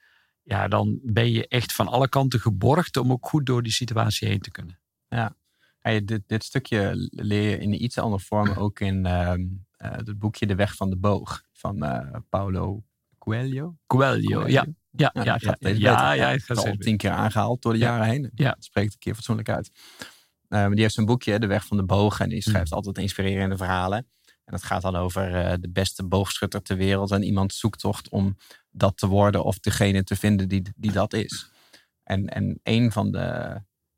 Ja, 0.43 0.67
dan 0.67 0.99
ben 1.03 1.31
je 1.31 1.47
echt 1.47 1.73
van 1.73 1.87
alle 1.87 2.09
kanten 2.09 2.39
geborgd 2.39 2.97
om 2.97 3.11
ook 3.11 3.27
goed 3.27 3.45
door 3.45 3.63
die 3.63 3.71
situatie 3.71 4.27
heen 4.27 4.39
te 4.39 4.51
kunnen. 4.51 4.79
Ja, 5.07 5.35
dit, 5.81 6.21
dit 6.27 6.43
stukje 6.43 6.91
leer 7.09 7.49
je 7.49 7.57
in 7.57 7.83
iets 7.83 7.97
andere 7.97 8.23
vorm 8.23 8.49
ook 8.63 8.79
in 8.79 9.05
ehm, 9.05 9.41
eh, 9.77 9.91
het 9.91 10.19
boekje 10.19 10.45
De 10.45 10.55
Weg 10.55 10.75
van 10.75 10.89
de 10.89 10.97
Boog 10.97 11.43
van 11.51 11.83
eh, 11.83 12.19
Paulo 12.29 12.83
Coelho. 13.17 13.75
Coelho, 13.87 14.47
ja. 14.47 14.65
Ja, 14.91 15.11
ja, 15.13 15.23
ja, 15.23 15.23
ja, 15.23 15.37
steeds 15.37 15.79
ja, 15.79 16.11
beter. 16.11 16.15
ja, 16.15 16.37
het 16.45 16.57
al 16.57 16.75
tien 16.75 16.97
keer 16.97 17.11
aangehaald 17.11 17.61
door 17.61 17.73
de 17.73 17.79
Ja. 17.79 17.85
jaren 17.85 18.05
heen. 18.05 18.31
Ja. 18.35 18.55
Spreekt 18.59 18.93
een 18.93 18.99
keer 18.99 19.15
fatsoenlijk 19.15 19.49
uit. 19.49 19.71
Maar 20.47 20.69
die 20.69 20.81
heeft 20.81 20.93
zijn 20.93 21.05
boekje 21.05 21.39
De 21.39 21.47
Weg 21.47 21.65
van 21.65 21.77
de 21.77 21.83
Boog 21.83 22.19
en 22.19 22.29
die 22.29 22.41
schrijft 22.41 22.69
Mm. 22.69 22.75
altijd 22.77 22.97
inspirerende 22.97 23.57
verhalen. 23.57 24.07
En 24.45 24.51
dat 24.51 24.63
gaat 24.63 24.81
dan 24.81 24.95
over 24.95 25.35
eh, 25.35 25.53
de 25.59 25.69
beste 25.69 26.03
boogschutter 26.03 26.61
ter 26.61 26.77
wereld 26.77 27.11
en 27.11 27.23
iemands 27.23 27.59
zoektocht 27.59 28.09
om 28.09 28.37
dat 28.71 28.97
te 28.97 29.07
worden 29.07 29.43
of 29.43 29.59
degene 29.59 30.03
te 30.03 30.15
vinden 30.15 30.47
die, 30.47 30.63
die 30.75 30.91
dat 30.91 31.13
is. 31.13 31.49
En, 32.03 32.27
en 32.27 32.59
een 32.63 32.91
van 32.91 33.11
de, 33.11 33.55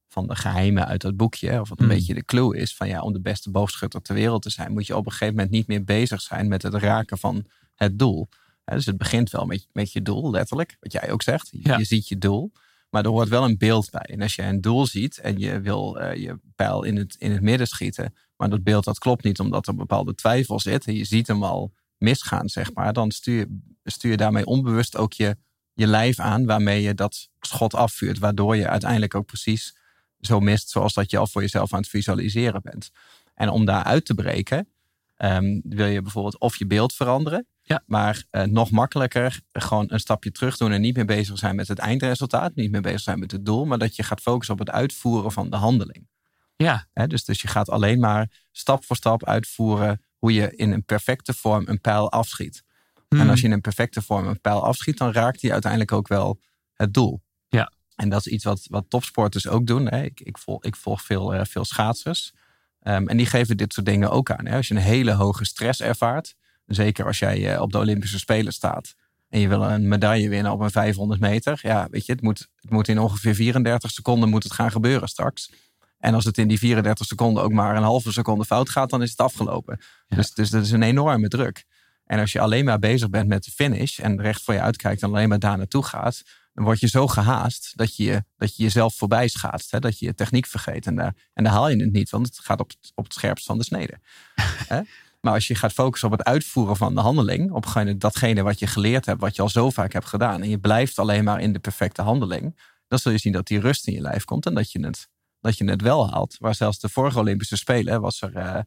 van 0.08 0.28
de 0.28 0.36
geheimen 0.36 0.86
uit 0.88 1.02
dat 1.02 1.16
boekje, 1.18 1.62
of 1.62 1.70
wat 1.70 1.80
een 1.80 1.86
Mm. 1.86 1.92
beetje 1.92 2.14
de 2.14 2.26
clue 2.26 2.58
is, 2.58 2.76
van 2.76 2.88
ja, 2.88 3.02
om 3.02 3.14
de 3.14 3.22
beste 3.22 3.52
boogschutter 3.52 4.02
ter 4.02 4.16
wereld 4.16 4.42
te 4.42 4.50
zijn, 4.50 4.72
moet 4.72 4.88
je 4.88 4.96
op 4.98 5.06
een 5.06 5.12
gegeven 5.12 5.34
moment 5.36 5.52
niet 5.52 5.68
meer 5.68 5.84
bezig 5.84 6.22
zijn 6.22 6.48
met 6.48 6.62
het 6.62 6.74
raken 6.74 7.18
van 7.18 7.46
het 7.76 8.00
doel. 8.00 8.30
Dus 8.66 8.86
het 8.86 8.98
begint 8.98 9.30
wel 9.30 9.46
met, 9.46 9.68
met 9.72 9.92
je 9.92 10.02
doel, 10.02 10.32
letterlijk, 10.32 10.78
wat 10.80 10.92
jij 10.92 11.12
ook 11.12 11.22
zegt. 11.24 11.48
Je, 11.52 11.60
Ja. 11.62 11.78
je 11.78 11.84
ziet 11.84 12.08
je 12.08 12.18
doel, 12.18 12.52
maar 12.90 13.04
er 13.04 13.10
hoort 13.10 13.30
wel 13.30 13.44
een 13.44 13.58
beeld 13.58 13.90
bij. 13.92 14.02
En 14.02 14.22
als 14.22 14.36
je 14.36 14.42
een 14.42 14.62
doel 14.62 14.88
ziet 14.88 15.18
en 15.18 15.40
je 15.40 15.60
wil 15.62 16.00
eh, 16.00 16.22
je 16.22 16.40
pijl 16.56 16.84
in 16.84 16.96
het, 16.98 17.16
in 17.20 17.32
het 17.32 17.42
midden 17.42 17.68
schieten, 17.68 18.16
maar 18.38 18.50
dat 18.50 18.64
beeld 18.64 18.84
dat 18.84 18.98
klopt 18.98 19.24
niet 19.24 19.40
omdat 19.40 19.68
er 19.68 19.76
bepaalde 19.76 20.16
twijfel 20.16 20.60
zit, 20.60 20.86
en 20.88 20.96
je 20.96 21.06
ziet 21.06 21.28
hem 21.28 21.44
al 21.44 21.74
misgaan, 21.98 22.50
zeg 22.50 22.74
maar, 22.74 22.94
dan 22.94 23.12
stuur 23.12 23.38
je, 23.38 23.60
stuur 23.84 24.12
je 24.12 24.18
daarmee 24.18 24.46
onbewust 24.46 24.98
ook 24.98 25.14
je, 25.14 25.38
je 25.74 25.88
lijf 25.88 26.20
aan 26.20 26.46
waarmee 26.46 26.82
je 26.82 26.94
dat 26.94 27.30
schot 27.42 27.74
afvuurt, 27.74 28.20
waardoor 28.20 28.56
je 28.56 28.68
uiteindelijk 28.70 29.16
ook 29.16 29.26
precies 29.26 29.78
zo 30.20 30.40
mist 30.40 30.70
zoals 30.70 30.94
dat 30.94 31.12
je 31.12 31.18
al 31.18 31.28
voor 31.28 31.42
jezelf 31.42 31.74
aan 31.74 31.80
het 31.80 31.90
visualiseren 31.90 32.62
bent. 32.62 32.92
En 33.34 33.50
om 33.50 33.66
daar 33.66 33.84
uit 33.84 34.06
te 34.06 34.14
breken, 34.14 34.68
ehm, 35.16 35.60
wil 35.64 35.86
je 35.88 36.02
bijvoorbeeld 36.02 36.40
of 36.40 36.56
je 36.56 36.68
beeld 36.68 36.94
veranderen, 36.94 37.48
Ja. 37.62 37.84
maar 37.86 38.26
eh, 38.30 38.44
nog 38.44 38.72
makkelijker 38.72 39.42
gewoon 39.52 39.86
een 39.88 40.00
stapje 40.00 40.32
terug 40.32 40.58
doen 40.58 40.72
en 40.72 40.82
niet 40.82 40.96
meer 40.96 41.06
bezig 41.06 41.38
zijn 41.38 41.56
met 41.56 41.68
het 41.68 41.80
eindresultaat, 41.80 42.56
niet 42.56 42.72
meer 42.72 42.82
bezig 42.82 43.02
zijn 43.02 43.20
met 43.20 43.32
het 43.32 43.46
doel, 43.46 43.66
maar 43.66 43.78
dat 43.78 43.96
je 43.96 44.04
gaat 44.04 44.22
focussen 44.22 44.54
op 44.54 44.60
het 44.60 44.70
uitvoeren 44.70 45.32
van 45.32 45.50
de 45.50 45.56
handeling. 45.56 46.08
Ja, 46.56 46.88
dus, 47.08 47.24
dus 47.26 47.42
je 47.42 47.48
gaat 47.48 47.70
alleen 47.70 48.00
maar 48.00 48.30
stap 48.52 48.86
voor 48.86 48.96
stap 48.96 49.26
uitvoeren 49.26 50.02
hoe 50.18 50.34
je 50.34 50.56
in 50.56 50.72
een 50.72 50.84
perfecte 50.84 51.34
vorm 51.34 51.64
een 51.68 51.82
pijl 51.82 52.12
afschiet. 52.12 52.64
En 53.10 53.18
Hmm. 53.18 53.30
als 53.30 53.40
je 53.40 53.46
in 53.46 53.52
een 53.52 53.62
perfecte 53.62 54.02
vorm 54.02 54.28
een 54.28 54.42
pijl 54.42 54.66
afschiet, 54.66 54.98
dan 54.98 55.12
raakt 55.12 55.42
die 55.42 55.52
uiteindelijk 55.52 55.92
ook 55.92 56.08
wel 56.08 56.40
het 56.74 56.94
doel. 56.94 57.22
Ja. 57.48 57.72
En 57.96 58.10
dat 58.10 58.26
is 58.26 58.32
iets 58.32 58.44
wat, 58.44 58.66
wat 58.70 58.86
topsporters 58.90 59.48
ook 59.48 59.68
doen. 59.68 59.90
Ik, 59.90 60.22
ik, 60.22 60.38
volg, 60.38 60.64
ik 60.64 60.76
volg 60.76 61.02
veel, 61.02 61.34
eh, 61.34 61.46
veel 61.46 61.66
schaatsers. 61.66 62.34
Ehm, 62.80 63.08
en 63.08 63.18
die 63.18 63.26
geven 63.26 63.58
dit 63.58 63.74
soort 63.74 63.86
dingen 63.86 64.12
ook 64.12 64.32
aan. 64.32 64.46
Hè. 64.46 64.56
Als 64.56 64.68
je 64.68 64.74
een 64.74 64.82
hele 64.82 65.12
hoge 65.12 65.46
stress 65.46 65.82
ervaart, 65.82 66.36
zeker 66.66 67.06
als 67.06 67.20
jij 67.20 67.54
eh, 67.54 67.62
op 67.62 67.72
de 67.72 67.78
Olympische 67.78 68.20
Spelen 68.20 68.54
staat 68.54 68.96
en 69.30 69.40
je 69.40 69.48
wil 69.48 69.64
een 69.64 69.88
medaille 69.88 70.30
winnen 70.30 70.52
op 70.52 70.60
een 70.60 70.72
500 70.72 71.20
meter, 71.20 71.60
ja, 71.62 71.88
weet 71.92 72.06
je, 72.06 72.12
het 72.12 72.22
moet, 72.22 72.48
het 72.60 72.70
moet 72.70 72.88
in 72.88 73.00
ongeveer 73.00 73.36
34 73.36 73.92
seconden 73.92 74.30
moet 74.30 74.44
het 74.44 74.54
gaan 74.54 74.72
gebeuren 74.72 75.08
straks. 75.08 75.52
En 76.00 76.14
als 76.14 76.24
het 76.26 76.38
in 76.38 76.48
die 76.48 76.58
34 76.60 77.06
seconden 77.06 77.44
ook 77.44 77.52
maar 77.52 77.76
een 77.76 77.84
halve 77.84 78.12
seconde 78.12 78.46
fout 78.46 78.70
gaat, 78.70 78.90
dan 78.90 79.02
is 79.02 79.10
het 79.10 79.20
afgelopen. 79.20 79.80
Ja. 80.08 80.16
Dus, 80.16 80.32
dus 80.34 80.50
dat 80.50 80.64
is 80.64 80.72
een 80.72 80.84
enorme 80.84 81.28
druk. 81.28 81.66
En 82.06 82.20
als 82.20 82.32
je 82.32 82.40
alleen 82.40 82.66
maar 82.66 82.80
bezig 82.80 83.10
bent 83.10 83.28
met 83.28 83.44
de 83.44 83.52
finish 83.52 84.00
en 84.00 84.22
recht 84.22 84.42
voor 84.44 84.54
je 84.54 84.62
uitkijkt 84.62 85.02
en 85.02 85.10
alleen 85.10 85.30
maar 85.30 85.40
daar 85.40 85.58
naartoe 85.58 85.84
gaat, 85.84 86.24
dan 86.54 86.64
word 86.64 86.80
je 86.80 86.88
zo 86.88 87.08
gehaast 87.08 87.78
dat 87.78 87.96
je, 87.96 88.24
dat 88.38 88.56
je 88.56 88.64
jezelf 88.64 88.96
voorbij 88.96 89.28
schaatst. 89.28 89.72
Hè? 89.72 89.80
Dat 89.80 90.00
je 90.00 90.06
je 90.06 90.14
techniek 90.14 90.46
vergeet. 90.46 90.86
En 90.86 90.96
daar, 90.96 91.16
en 91.34 91.44
daar 91.44 91.54
haal 91.54 91.70
je 91.70 91.84
het 91.84 91.92
niet, 91.92 92.10
want 92.10 92.26
het 92.28 92.40
gaat 92.40 92.60
op, 92.60 92.70
het- 92.70 92.92
op 92.96 93.04
het 93.04 93.14
scherpst 93.14 93.46
van 93.46 93.58
de 93.58 93.64
snede. 93.64 94.00
Hè? 94.68 94.82
Maar 95.22 95.34
als 95.34 95.48
je 95.48 95.56
gaat 95.56 95.74
focussen 95.74 96.12
op 96.12 96.18
het 96.18 96.28
uitvoeren 96.28 96.76
van 96.78 96.96
de 96.96 97.02
handeling, 97.02 97.52
op 97.52 97.66
datgene 97.98 98.42
wat 98.44 98.60
je 98.60 98.68
geleerd 98.68 99.06
hebt, 99.06 99.22
wat 99.22 99.36
je 99.36 99.42
al 99.42 99.50
zo 99.50 99.70
vaak 99.70 99.94
hebt 99.94 100.06
gedaan, 100.06 100.42
en 100.42 100.50
je 100.50 100.58
blijft 100.60 101.00
alleen 101.00 101.24
maar 101.24 101.40
in 101.42 101.54
de 101.54 101.60
perfecte 101.60 102.02
handeling, 102.02 102.60
dan 102.88 103.00
zul 103.00 103.12
je 103.12 103.18
zien 103.18 103.34
dat 103.34 103.48
die 103.48 103.60
rust 103.60 103.88
in 103.88 103.94
je 103.94 104.02
lijf 104.02 104.26
komt 104.26 104.46
en 104.46 104.54
dat 104.54 104.72
je 104.72 104.86
het, 104.86 105.10
dat 105.46 105.58
je 105.58 105.70
het 105.70 105.82
wel 105.82 106.10
haalt. 106.10 106.36
Waar 106.40 106.56
zelfs 106.56 106.80
de 106.80 106.90
vorige 106.90 107.20
Olympische 107.20 107.58
Spelen 107.58 108.02
was 108.02 108.22
er, 108.22 108.36
eh, 108.36 108.60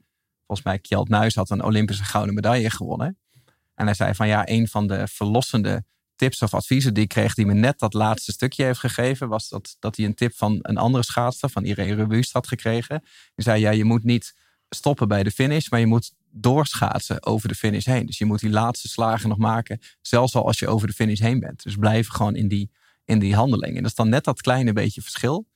volgens 0.46 0.66
mij, 0.66 0.78
Kjeld 0.78 1.08
Nuis 1.08 1.34
had 1.34 1.50
een 1.50 1.64
Olympische 1.64 2.04
gouden 2.04 2.34
medaille 2.34 2.70
gewonnen. 2.70 3.18
En 3.74 3.84
hij 3.84 3.94
zei 3.94 4.14
van 4.14 4.28
ja, 4.28 4.48
een 4.48 4.68
van 4.68 4.86
de 4.86 5.08
verlossende 5.08 5.84
tips 6.16 6.42
of 6.42 6.54
adviezen 6.54 6.94
die 6.94 7.02
ik 7.02 7.08
kreeg, 7.08 7.34
die 7.34 7.46
me 7.46 7.54
net 7.54 7.78
dat 7.78 7.94
laatste 7.94 8.32
stukje 8.32 8.64
heeft 8.64 8.78
gegeven, 8.78 9.28
was 9.28 9.48
dat, 9.48 9.76
dat 9.78 9.96
hij 9.96 10.06
een 10.06 10.14
tip 10.14 10.34
van 10.34 10.58
een 10.62 10.76
andere 10.76 11.04
schaatster, 11.04 11.50
van 11.50 11.64
Irene 11.64 11.94
Rebuust, 11.94 12.32
had 12.32 12.46
gekregen. 12.46 13.00
Die 13.34 13.44
zei: 13.44 13.60
Ja, 13.60 13.70
je 13.70 13.84
moet 13.84 14.04
niet 14.04 14.34
stoppen 14.68 15.08
bij 15.08 15.22
de 15.22 15.30
finish, 15.30 15.68
maar 15.68 15.80
je 15.80 15.86
moet 15.86 16.14
doorschaatsen 16.30 17.26
over 17.26 17.48
de 17.48 17.54
finish 17.54 17.84
heen. 17.84 18.06
Dus 18.06 18.18
je 18.18 18.24
moet 18.24 18.40
die 18.40 18.50
laatste 18.50 18.88
slagen 18.88 19.28
nog 19.28 19.38
maken, 19.38 19.80
zelfs 20.00 20.34
al 20.34 20.46
als 20.46 20.58
je 20.58 20.68
over 20.68 20.86
de 20.86 20.92
finish 20.92 21.20
heen 21.20 21.40
bent. 21.40 21.62
Dus 21.62 21.76
blijf 21.76 22.08
gewoon 22.08 22.36
in 22.36 22.48
die, 22.48 22.70
in 23.04 23.18
die 23.18 23.34
handeling. 23.34 23.76
En 23.76 23.82
dat 23.82 23.90
is 23.90 23.96
dan 23.96 24.08
net 24.08 24.24
dat 24.24 24.40
kleine 24.40 24.72
beetje 24.72 25.02
verschil. 25.02 25.46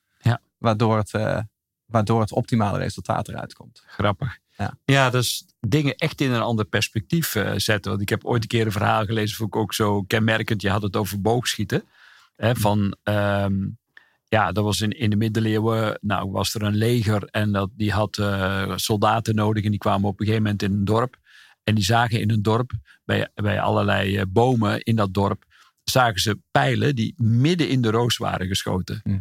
Waardoor, 0.63 0.97
het, 0.97 1.15
eh, 1.15 1.39
waardoor 1.87 2.21
het 2.21 2.33
optimale 2.33 2.79
resultaat 2.79 3.29
eruit 3.29 3.55
komt. 3.55 3.83
Grappig. 3.87 4.39
Ja. 4.57 4.79
ja, 4.85 5.11
dus 5.11 5.47
dingen 5.61 5.95
echt 5.95 6.21
in 6.21 6.31
een 6.31 6.41
ander 6.41 6.65
perspectief 6.65 7.35
eh, 7.35 7.53
zetten. 7.57 7.91
Want 7.91 8.03
ik 8.03 8.09
heb 8.09 8.25
ooit 8.25 8.43
een 8.43 8.49
keer 8.49 8.67
een 8.67 8.73
verhaal 8.73 9.05
gelezen, 9.05 9.37
vond 9.37 9.55
ik 9.55 9.61
ook 9.61 9.75
zo 9.75 10.03
kenmerkend. 10.03 10.63
Je 10.63 10.71
had 10.71 10.83
het 10.83 10.97
over 10.97 11.21
boogschieten. 11.21 11.85
Hè, 12.37 12.55
van, 12.55 12.97
ehm, 13.03 13.55
ja, 14.25 14.53
dat 14.53 14.65
was 14.65 14.81
in, 14.81 14.91
in 14.91 15.11
de 15.11 15.17
middeleeuwen, 15.17 15.99
nou 16.01 16.31
was 16.31 16.55
er 16.55 16.63
een 16.63 16.77
leger 16.77 17.25
en 17.25 17.53
dat, 17.53 17.71
die 17.73 17.93
had 17.93 18.19
eh, 18.19 18.73
soldaten 18.77 19.35
nodig. 19.35 19.65
En 19.65 19.71
die 19.71 19.79
kwamen 19.79 20.09
op 20.09 20.21
een 20.21 20.27
gegeven 20.27 20.45
moment 20.45 20.63
in 20.63 20.73
een 20.73 20.85
dorp. 20.85 21.17
En 21.65 21.75
die 21.75 21.85
zagen 21.85 22.21
in 22.21 22.31
een 22.31 22.43
dorp, 22.43 22.73
bij, 23.05 23.29
bij 23.35 23.61
allerlei 23.61 24.27
bomen 24.27 24.83
in 24.83 24.97
dat 24.97 25.15
dorp, 25.15 25.45
zagen 25.85 26.21
ze 26.21 26.39
pijlen 26.51 26.95
die 26.95 27.15
midden 27.17 27.69
in 27.69 27.83
de 27.83 27.91
roos 27.91 28.17
waren 28.17 28.47
geschoten. 28.47 29.01
Hm. 29.03 29.19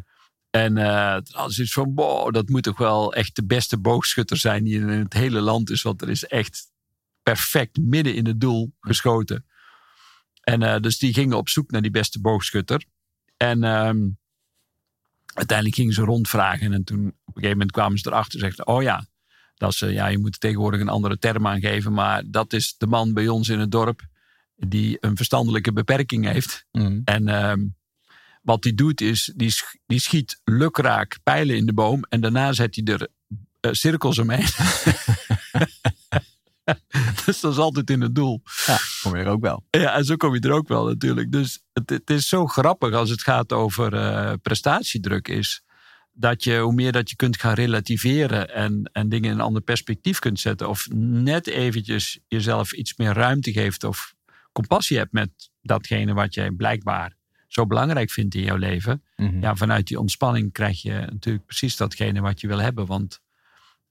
En 0.52 0.78
uh, 0.78 1.16
toen 1.16 1.36
hadden 1.36 1.54
ze 1.54 1.62
iets 1.62 1.74
van, 1.74 1.92
wow, 1.96 2.34
dat 2.34 2.50
moet 2.50 2.64
toch 2.64 2.78
wel 2.78 3.14
echt 3.14 3.36
de 3.36 3.46
beste 3.46 3.80
boogschutter 3.80 4.38
zijn 4.38 4.64
die 4.64 4.80
in 4.80 4.88
het 4.88 5.14
hele 5.14 5.42
land 5.42 5.70
is. 5.70 5.82
Want 5.82 6.02
er 6.02 6.10
is 6.10 6.26
echt 6.26 6.72
perfect 7.24 7.78
midden 7.78 8.16
in 8.16 8.26
het 8.26 8.40
doel 8.40 8.74
geschoten. 8.80 9.46
En 10.42 10.62
uh, 10.62 10.78
dus 10.78 10.98
die 10.98 11.14
gingen 11.14 11.38
op 11.38 11.50
zoek 11.50 11.72
naar 11.72 11.82
die 11.82 11.92
beste 11.92 12.22
boogschutter. 12.22 12.86
En 13.38 13.58
uh, 13.58 13.92
uiteindelijk 15.34 15.76
gingen 15.76 15.94
ze 15.94 16.02
rondvragen. 16.02 16.74
En 16.74 16.84
toen 16.84 17.00
op 17.00 17.06
een 17.06 17.34
gegeven 17.34 17.52
moment 17.52 17.72
kwamen 17.72 17.98
ze 17.98 18.08
erachter 18.08 18.34
en 18.34 18.40
zeiden, 18.40 18.68
oh 18.68 18.82
ja, 18.82 19.06
dat 19.56 19.74
is, 19.74 19.80
ja, 19.80 20.08
je 20.08 20.18
moet 20.18 20.40
tegenwoordig 20.40 20.80
een 20.80 20.90
andere 20.90 21.18
term 21.18 21.48
aangeven. 21.48 21.94
Maar 21.94 22.24
dat 22.26 22.54
is 22.54 22.78
de 22.78 22.88
man 22.88 23.14
bij 23.14 23.28
ons 23.28 23.50
in 23.50 23.60
het 23.60 23.72
dorp 23.72 24.02
die 24.56 24.98
een 25.00 25.16
verstandelijke 25.16 25.74
beperking 25.74 26.26
heeft. 26.26 26.66
Mm. 26.72 27.02
En 27.06 27.28
uh, 27.28 27.54
wat 28.42 28.64
hij 28.64 28.74
doet 28.74 29.02
is, 29.02 29.32
die, 29.36 29.54
die 29.86 30.00
schiet 30.00 30.42
lukraak 30.44 31.20
pijlen 31.24 31.56
in 31.56 31.66
de 31.66 31.74
boom. 31.74 32.04
En 32.10 32.22
daarna 32.22 32.54
zet 32.54 32.76
hij 32.76 32.94
er 32.94 33.08
uh, 33.62 33.72
cirkels 33.72 34.18
omheen. 34.18 34.46
dus 37.26 37.40
dat 37.40 37.52
is 37.52 37.58
altijd 37.58 37.90
in 37.90 38.02
het 38.02 38.16
doel. 38.16 38.42
Ja, 38.66 38.78
kom 39.02 39.16
je 39.16 39.24
er 39.24 39.30
ook 39.30 39.42
wel. 39.42 39.64
Ja, 39.70 39.96
en 39.96 40.06
zo 40.06 40.16
kom 40.16 40.34
je 40.34 40.40
er 40.40 40.52
ook 40.52 40.68
wel 40.68 40.86
natuurlijk. 40.86 41.32
Dus 41.32 41.64
het, 41.74 41.90
het 41.90 42.10
is 42.10 42.28
zo 42.28 42.48
grappig 42.48 42.94
als 42.94 43.10
het 43.10 43.22
gaat 43.22 43.54
over 43.54 43.94
uh, 43.94 44.34
prestatiedruk 44.42 45.28
is. 45.28 45.64
Dat 46.14 46.44
je, 46.44 46.58
hoe 46.58 46.74
meer 46.74 46.92
dat 46.92 47.10
je 47.10 47.16
kunt 47.16 47.40
gaan 47.40 47.54
relativeren 47.54 48.54
en, 48.54 48.90
en 48.94 49.10
dingen 49.10 49.30
in 49.30 49.36
een 49.36 49.42
ander 49.42 49.62
perspectief 49.62 50.20
kunt 50.20 50.40
zetten. 50.40 50.70
Of 50.70 50.88
net 50.96 51.48
eventjes 51.48 52.20
jezelf 52.28 52.74
iets 52.74 52.98
meer 52.98 53.14
ruimte 53.14 53.52
geeft. 53.52 53.84
Of 53.84 54.14
compassie 54.52 54.98
hebt 54.98 55.12
met 55.12 55.30
datgene 55.62 56.14
wat 56.14 56.34
jij 56.34 56.52
blijkbaar 56.52 57.20
zo 57.52 57.66
belangrijk 57.66 58.12
vindt 58.12 58.36
in 58.36 58.44
jouw 58.44 58.56
leven. 58.56 59.04
Mhm. 59.16 59.26
Mm 59.28 59.34
-hmm. 59.34 59.42
Ja, 59.42 59.56
vanuit 59.56 59.88
die 59.88 60.00
ontspanning 60.00 60.52
krijg 60.52 60.82
je 60.82 61.08
natuurlijk 61.10 61.46
precies 61.46 61.78
datgene 61.78 62.22
wat 62.22 62.42
je 62.42 62.48
wil 62.48 62.60
hebben. 62.60 62.86
Want 62.86 63.20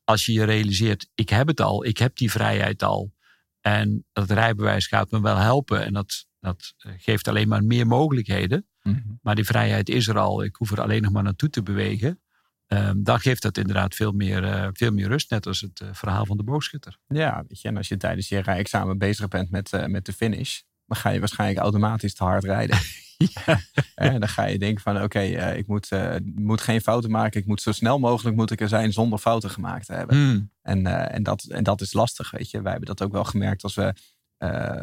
als 0.05 0.27
je 0.27 0.33
je 0.33 0.45
realiseert, 0.45 1.09
ik 1.15 1.29
heb 1.29 1.47
het 1.47 1.61
al, 1.61 1.85
ik 1.85 1.99
heb 1.99 2.17
die 2.17 2.31
vrijheid 2.31 2.83
al. 2.83 3.13
En 3.61 4.07
dat 4.13 4.31
rijbewijs 4.31 4.87
gaat 4.87 5.11
me 5.11 5.21
wel 5.21 5.37
helpen. 5.37 5.85
En 5.85 5.93
dat, 5.93 6.27
dat 6.41 6.75
geeft 6.79 7.29
alleen 7.29 7.49
maar 7.49 7.65
meer 7.65 7.87
mogelijkheden. 7.87 8.67
Mhm. 8.83 8.95
Mm 8.95 9.03
-hmm. 9.03 9.19
Maar 9.23 9.35
die 9.35 9.45
vrijheid 9.45 9.89
is 9.89 10.09
er 10.09 10.19
al. 10.19 10.45
Ik 10.45 10.57
hoef 10.57 10.71
er 10.71 10.81
alleen 10.81 11.03
nog 11.03 11.13
maar 11.13 11.23
naartoe 11.23 11.51
te 11.51 11.63
bewegen. 11.63 12.21
Um, 12.67 13.03
dan 13.05 13.21
geeft 13.21 13.43
dat 13.43 13.57
inderdaad 13.57 13.95
veel 13.95 14.13
meer, 14.13 14.45
uh, 14.45 14.69
veel 14.73 14.93
meer 14.93 15.09
rust. 15.09 15.31
Net 15.31 15.47
als 15.47 15.61
het 15.61 15.81
uh, 15.81 15.89
verhaal 15.93 16.27
van 16.27 16.37
de 16.37 16.43
boogschutter. 16.43 16.99
Ja, 17.09 17.45
weet 17.49 17.61
je, 17.61 17.69
en 17.69 17.77
als 17.77 17.89
je 17.89 17.97
tijdens 17.97 18.29
je 18.29 18.39
rijexamen 18.39 18.99
bezig 18.99 19.29
bent 19.29 19.51
met, 19.51 19.73
uh, 19.73 19.87
met 19.87 20.05
de 20.05 20.13
finish. 20.13 20.61
Dan 20.91 20.99
ga 20.99 21.11
je 21.11 21.19
waarschijnlijk 21.19 21.61
automatisch 21.61 22.15
te 22.15 22.25
hard 22.25 22.45
rijden. 22.45 22.79
ja. 23.47 23.61
En 23.95 24.21
dan 24.21 24.29
ga 24.29 24.45
je 24.45 24.59
denken 24.59 24.83
van 24.83 24.95
oké, 24.95 25.05
okay, 25.05 25.35
uh, 25.35 25.57
ik 25.57 25.67
moet, 25.67 25.91
uh, 25.93 26.15
moet 26.35 26.61
geen 26.61 26.81
fouten 26.81 27.11
maken. 27.11 27.41
Ik 27.41 27.47
moet 27.47 27.63
zo 27.63 27.73
snel 27.73 27.99
mogelijk 27.99 28.37
moet 28.37 28.51
ik 28.51 28.61
er 28.61 28.69
zijn 28.69 28.93
zonder 28.93 29.19
fouten 29.19 29.51
gemaakt 29.51 29.87
te 29.87 29.93
hebben. 29.93 30.17
Mm. 30.17 30.51
En, 30.63 30.87
uh, 30.87 31.15
en, 31.15 31.23
dat, 31.23 31.43
en 31.43 31.65
dat 31.65 31.81
is 31.81 31.93
lastig, 31.93 32.31
weet 32.31 32.51
je. 32.51 32.63
Wij 32.63 32.71
hebben 32.71 32.89
dat 32.89 33.03
ook 33.03 33.13
wel 33.13 33.25
gemerkt 33.25 33.63
als 33.63 33.75
we 33.75 33.95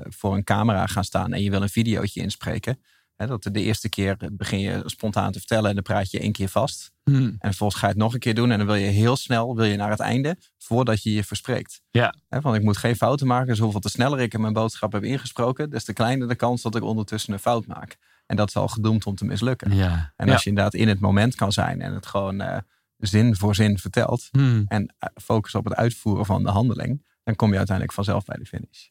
voor 0.10 0.36
een 0.36 0.44
camera 0.44 0.88
gaan 0.88 1.04
staan 1.04 1.34
en 1.34 1.44
je 1.44 1.50
wil 1.50 1.62
een 1.62 1.70
videootje 1.70 2.22
inspreken. 2.22 2.80
Hè, 3.18 3.28
dat 3.28 3.44
de 3.44 3.62
eerste 3.62 3.90
keer 3.90 4.18
begin 4.32 4.60
je 4.60 4.82
spontaan 4.86 5.32
te 5.32 5.40
vertellen 5.40 5.70
en 5.70 5.76
dan 5.76 5.84
praat 5.84 6.12
je 6.12 6.20
één 6.20 6.32
keer 6.32 6.50
vast. 6.50 6.92
Mm. 7.04 7.24
En 7.24 7.38
vervolgens 7.40 7.80
ga 7.80 7.88
je 7.88 7.94
het 7.94 8.02
nog 8.02 8.14
een 8.14 8.20
keer 8.20 8.36
doen 8.36 8.52
en 8.52 8.58
dan 8.58 8.68
wil 8.68 8.76
je 8.76 8.88
heel 8.88 9.16
snel 9.16 9.56
wil 9.56 9.66
je 9.66 9.78
naar 9.78 9.90
het 9.90 10.00
einde 10.00 10.38
voordat 10.58 11.04
je 11.04 11.14
je 11.14 11.24
verspreekt. 11.24 11.82
Ja. 11.92 12.14
Hè, 12.30 12.42
want 12.42 12.56
ik 12.56 12.64
moet 12.64 12.78
geen 12.78 12.96
fouten 12.96 13.28
maken. 13.28 13.48
Dus 13.48 13.60
hoeveel 13.60 13.80
te 13.80 13.90
sneller 13.90 14.20
ik 14.20 14.38
mijn 14.38 14.54
boodschap 14.54 14.92
heb 14.92 15.04
ingesproken, 15.04 15.70
des 15.70 15.84
te 15.84 15.94
kleiner 15.94 16.28
de 16.28 16.36
kans 16.36 16.62
dat 16.62 16.76
ik 16.76 16.84
ondertussen 16.84 17.34
een 17.34 17.40
fout 17.40 17.68
maak. 17.68 17.98
En 18.26 18.36
dat 18.36 18.48
is 18.48 18.56
al 18.56 18.68
gedoemd 18.68 19.06
om 19.06 19.16
te 19.16 19.26
mislukken. 19.26 19.76
Ja. 19.76 20.14
En 20.16 20.30
als 20.30 20.44
je 20.44 20.50
inderdaad 20.50 20.74
in 20.74 20.88
het 20.88 21.00
moment 21.00 21.36
kan 21.36 21.52
zijn 21.52 21.82
en 21.82 21.94
het 21.94 22.06
gewoon 22.06 22.42
uh, 22.42 22.58
zin 22.98 23.36
voor 23.36 23.56
zin 23.56 23.78
vertelt. 23.78 24.30
Mm. 24.32 24.66
En 24.68 24.96
focus 25.22 25.56
op 25.56 25.64
het 25.64 25.76
uitvoeren 25.76 26.26
van 26.26 26.44
de 26.44 26.50
handeling. 26.50 27.06
Dan 27.24 27.36
kom 27.36 27.52
je 27.52 27.58
uiteindelijk 27.58 27.96
vanzelf 27.96 28.26
bij 28.26 28.38
de 28.38 28.46
finish. 28.46 28.88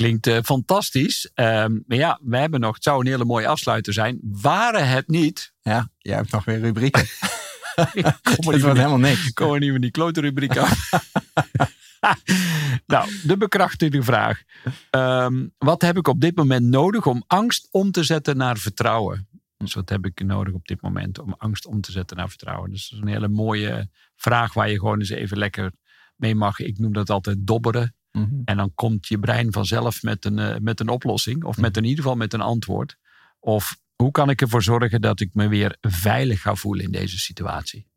Klinkt 0.00 0.26
uh, 0.26 0.38
fantastisch. 0.42 1.30
Um, 1.34 1.84
maar 1.86 1.98
ja, 1.98 2.18
we 2.22 2.36
hebben 2.36 2.60
nog, 2.60 2.74
het 2.74 2.82
zou 2.82 3.00
een 3.00 3.06
hele 3.06 3.24
mooie 3.24 3.46
afsluiter 3.46 3.92
zijn. 3.92 4.18
Waren 4.22 4.88
het 4.88 5.08
niet. 5.08 5.52
Ja, 5.62 5.90
jij 5.98 6.16
hebt 6.16 6.30
nog 6.30 6.44
weer 6.44 6.60
rubrieken. 6.60 7.06
Het 8.22 8.44
wordt 8.44 8.62
helemaal 8.62 8.98
niks. 8.98 9.32
Komen 9.32 9.54
we 9.54 9.64
niet 9.64 9.72
met 9.72 9.82
die 9.82 9.90
klote 9.90 10.20
rubriek 10.20 10.56
af. 10.56 10.90
nou, 12.86 13.10
de 13.22 13.36
bekrachtigde 13.36 14.02
vraag. 14.02 14.42
Um, 14.90 15.54
wat 15.58 15.82
heb 15.82 15.96
ik 15.96 16.08
op 16.08 16.20
dit 16.20 16.36
moment 16.36 16.66
nodig 16.66 17.06
om 17.06 17.24
angst 17.26 17.68
om 17.70 17.90
te 17.90 18.04
zetten 18.04 18.36
naar 18.36 18.58
vertrouwen? 18.58 19.28
Dus 19.56 19.74
wat 19.74 19.88
heb 19.88 20.06
ik 20.06 20.24
nodig 20.24 20.54
op 20.54 20.66
dit 20.66 20.80
moment 20.80 21.18
om 21.18 21.34
angst 21.38 21.66
om 21.66 21.80
te 21.80 21.92
zetten 21.92 22.16
naar 22.16 22.28
vertrouwen? 22.28 22.70
Dus 22.70 22.88
dat 22.88 22.98
is 22.98 23.04
een 23.04 23.12
hele 23.12 23.28
mooie 23.28 23.88
vraag 24.16 24.54
waar 24.54 24.70
je 24.70 24.78
gewoon 24.78 24.98
eens 24.98 25.10
even 25.10 25.38
lekker 25.38 25.72
mee 26.16 26.34
mag. 26.34 26.58
Ik 26.58 26.78
noem 26.78 26.92
dat 26.92 27.10
altijd 27.10 27.36
dobberen. 27.40 27.94
Mm 28.12 28.24
-hmm. 28.24 28.42
En 28.44 28.56
dan 28.56 28.74
komt 28.74 29.06
je 29.06 29.18
brein 29.18 29.52
vanzelf 29.52 30.02
met 30.02 30.24
een, 30.24 30.38
uh, 30.38 30.56
met 30.56 30.80
een 30.80 30.88
oplossing. 30.88 31.44
Of 31.44 31.56
met 31.56 31.76
in 31.76 31.84
ieder 31.84 32.02
geval 32.02 32.16
met 32.16 32.32
een 32.32 32.40
antwoord. 32.40 32.96
Of 33.40 33.80
hoe 33.96 34.10
kan 34.10 34.30
ik 34.30 34.40
ervoor 34.40 34.62
zorgen 34.62 35.00
dat 35.00 35.20
ik 35.20 35.34
me 35.34 35.48
weer 35.48 35.76
veilig 35.80 36.40
ga 36.40 36.54
voelen 36.54 36.84
in 36.84 36.90
deze 36.90 37.18
situatie? 37.18 37.88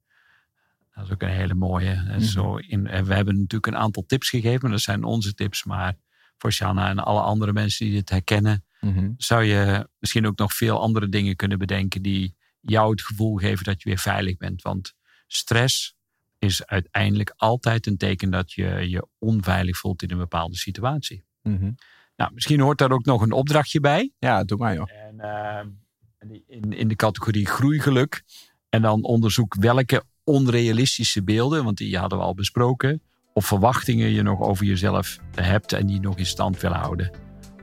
Dat 0.95 1.05
is 1.05 1.11
ook 1.11 1.21
een 1.21 1.29
hele 1.29 1.53
mooie. 1.53 1.95
Mm 1.95 2.07
-hmm. 2.07 2.19
Zo 2.21 2.55
in, 2.55 2.83
we 2.83 3.13
hebben 3.13 3.35
natuurlijk 3.35 3.67
een 3.67 3.81
aantal 3.81 4.03
tips 4.05 4.29
gegeven. 4.29 4.71
Dat 4.71 4.81
zijn 4.81 5.03
onze 5.03 5.33
tips. 5.33 5.63
Maar 5.63 5.97
voor 6.37 6.51
Shanna 6.51 6.89
en 6.89 6.99
alle 6.99 7.21
andere 7.21 7.53
mensen 7.53 7.85
die 7.85 7.95
dit 7.95 8.09
herkennen. 8.09 8.65
Mm 8.79 8.93
-hmm. 8.93 9.13
Zou 9.17 9.43
je 9.43 9.89
misschien 9.99 10.27
ook 10.27 10.37
nog 10.37 10.53
veel 10.53 10.81
andere 10.81 11.09
dingen 11.09 11.35
kunnen 11.35 11.57
bedenken. 11.57 12.01
Die 12.01 12.35
jou 12.59 12.91
het 12.91 13.01
gevoel 13.01 13.35
geven 13.35 13.63
dat 13.63 13.81
je 13.81 13.89
weer 13.89 13.97
veilig 13.97 14.37
bent. 14.37 14.61
Want 14.61 14.93
stress 15.27 15.95
is 16.43 16.65
uiteindelijk 16.65 17.33
altijd 17.35 17.87
een 17.87 17.97
teken 17.97 18.29
dat 18.29 18.51
je 18.51 18.89
je 18.89 19.07
onveilig 19.19 19.77
voelt 19.77 20.01
in 20.01 20.11
een 20.11 20.17
bepaalde 20.17 20.57
situatie. 20.57 21.23
Mm 21.41 21.57
-hmm. 21.57 21.75
Nou, 22.15 22.33
misschien 22.33 22.59
hoort 22.59 22.77
daar 22.77 22.91
ook 22.91 23.05
nog 23.05 23.21
een 23.21 23.31
opdrachtje 23.31 23.79
bij. 23.79 24.11
Ja, 24.19 24.43
doe 24.43 24.57
maar 24.57 24.73
joh. 24.73 24.89
En, 24.91 25.15
uh, 25.17 26.35
in, 26.47 26.73
in 26.73 26.87
de 26.87 26.95
categorie 26.95 27.45
groeigeluk. 27.45 28.23
En 28.69 28.81
dan 28.81 29.03
onderzoek 29.03 29.55
welke 29.55 30.03
onrealistische 30.23 31.23
beelden, 31.23 31.63
want 31.63 31.77
die 31.77 31.97
hadden 31.97 32.17
we 32.17 32.23
al 32.23 32.33
besproken, 32.33 33.01
of 33.33 33.45
verwachtingen 33.45 34.09
je 34.09 34.21
nog 34.21 34.39
over 34.39 34.65
jezelf 34.65 35.17
hebt 35.35 35.73
en 35.73 35.87
die 35.87 35.99
nog 35.99 36.17
in 36.17 36.25
stand 36.25 36.61
willen 36.61 36.77
houden. 36.77 37.11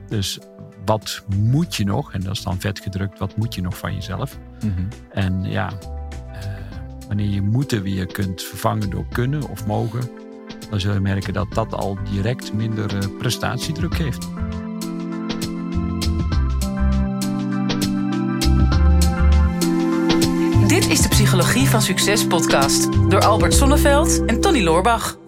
Dus 0.07 0.39
wat 0.85 1.25
moet 1.35 1.75
je 1.75 1.83
nog, 1.83 2.13
en 2.13 2.21
dat 2.21 2.35
is 2.35 2.43
dan 2.43 2.59
vet 2.59 2.79
gedrukt, 2.79 3.19
wat 3.19 3.37
moet 3.37 3.55
je 3.55 3.61
nog 3.61 3.77
van 3.77 3.93
jezelf? 3.93 4.39
Mm 4.63 4.73
-hmm. 4.73 4.87
En 5.11 5.43
ja, 5.43 5.71
wanneer 7.11 7.29
je 7.29 7.41
moeten 7.41 7.83
weer 7.83 8.05
kunt 8.05 8.43
vervangen 8.43 8.89
door 8.89 9.05
kunnen 9.11 9.49
of 9.49 9.65
mogen, 9.65 10.09
dan 10.69 10.79
zul 10.79 10.93
je 10.93 10.99
merken 10.99 11.33
dat 11.33 11.53
dat 11.53 11.73
al 11.73 11.97
direct 12.11 12.53
minder 12.53 12.93
uh, 12.93 13.17
prestatiedruk 13.17 13.95
geeft. 13.95 14.27
Dit 20.67 20.89
is 20.89 21.01
de 21.01 21.09
Psychologie 21.09 21.69
van 21.69 21.81
Succes 21.81 22.27
podcast 22.27 23.09
door 23.09 23.21
Albert 23.21 23.53
Sonneveld 23.53 24.25
en 24.25 24.41
Tony 24.41 24.63
Loorbach. 24.63 25.20